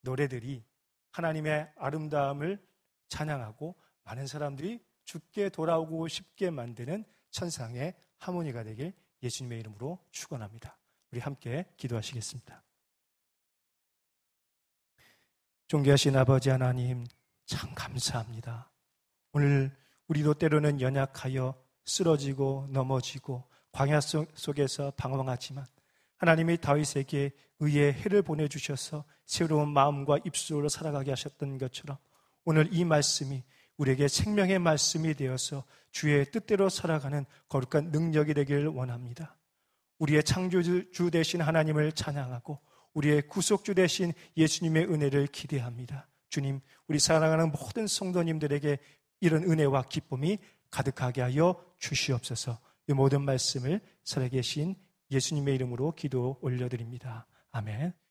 노래들이 0.00 0.64
하나님의 1.12 1.70
아름다움을 1.76 2.64
찬양하고 3.08 3.74
많은 4.04 4.26
사람들이 4.26 4.80
죽게 5.06 5.48
돌아오고 5.48 6.08
싶게 6.08 6.50
만드는 6.50 7.04
천상의 7.30 7.94
하모니가 8.18 8.64
되길 8.64 8.92
예수님의 9.22 9.60
이름으로 9.60 9.98
축원합니다. 10.10 10.76
우리 11.10 11.20
함께 11.20 11.64
기도하시겠습니다. 11.76 12.62
존귀하신 15.68 16.16
아버지 16.16 16.50
하나님 16.50 17.06
참 17.46 17.74
감사합니다. 17.74 18.70
오늘 19.32 19.74
우리도 20.08 20.34
때로는 20.34 20.80
연약하여 20.80 21.60
쓰러지고 21.84 22.68
넘어지고 22.70 23.44
광야 23.72 24.00
속에서 24.00 24.92
방황하지만 24.96 25.66
하나님이 26.18 26.58
다윗에게 26.58 27.30
의의 27.60 27.92
해를 27.94 28.22
보내주셔서 28.22 29.04
새로운 29.24 29.68
마음과 29.68 30.18
입술로 30.24 30.68
살아가게 30.68 31.10
하셨던 31.10 31.58
것처럼 31.58 31.96
오늘 32.44 32.72
이 32.72 32.84
말씀이 32.84 33.42
우리에게 33.76 34.08
생명의 34.08 34.58
말씀이 34.58 35.14
되어서 35.14 35.64
주의 35.90 36.24
뜻대로 36.30 36.68
살아가는 36.68 37.24
거룩한 37.48 37.90
능력이 37.90 38.34
되기를 38.34 38.68
원합니다. 38.68 39.36
우리의 39.98 40.24
창조주 40.24 41.10
되신 41.10 41.40
하나님을 41.40 41.92
찬양하고 41.92 42.58
우리의 42.94 43.28
구속주 43.28 43.74
되신 43.74 44.12
예수님의 44.36 44.84
은혜를 44.84 45.26
기대합니다. 45.28 46.08
주님, 46.28 46.60
우리 46.88 46.98
사랑하는 46.98 47.52
모든 47.52 47.86
성도님들에게 47.86 48.78
이런 49.20 49.44
은혜와 49.44 49.82
기쁨이 49.84 50.38
가득하게 50.70 51.22
하여 51.22 51.62
주시옵소서. 51.78 52.58
이 52.88 52.92
모든 52.92 53.22
말씀을 53.22 53.80
살아계신 54.04 54.76
예수님의 55.10 55.54
이름으로 55.54 55.92
기도 55.94 56.38
올려드립니다. 56.40 57.26
아멘. 57.52 58.05